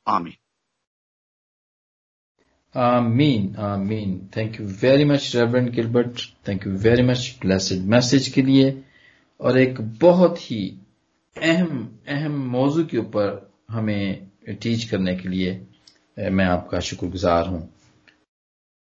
आमीन। 0.07 0.35
आमीन 2.75 3.55
आमीन। 3.57 4.31
Thank 4.37 4.61
you 4.61 4.67
very 4.83 5.05
much 5.05 5.33
reverend 5.37 5.71
Gilbert 5.71 6.21
thank 6.49 6.67
you 6.67 6.73
very 6.79 7.03
much 7.03 7.39
blessed 7.43 7.85
message 7.87 8.29
के 8.29 8.43
लिए। 8.43 8.85
और 9.41 9.59
एक 9.59 9.81
बहुत 10.01 10.39
ही 10.51 10.63
अहम 11.37 11.99
अहम 12.09 12.33
मौजू 12.51 12.85
के 12.85 12.99
ऊपर 12.99 13.51
हमें 13.71 14.31
टीच 14.63 14.85
करने 14.85 15.17
के 15.17 15.29
लिए 15.29 15.67
मैं 16.31 16.45
आपका 16.45 16.81
शुक्रगुजार 16.81 17.47
हूँ। 17.47 17.63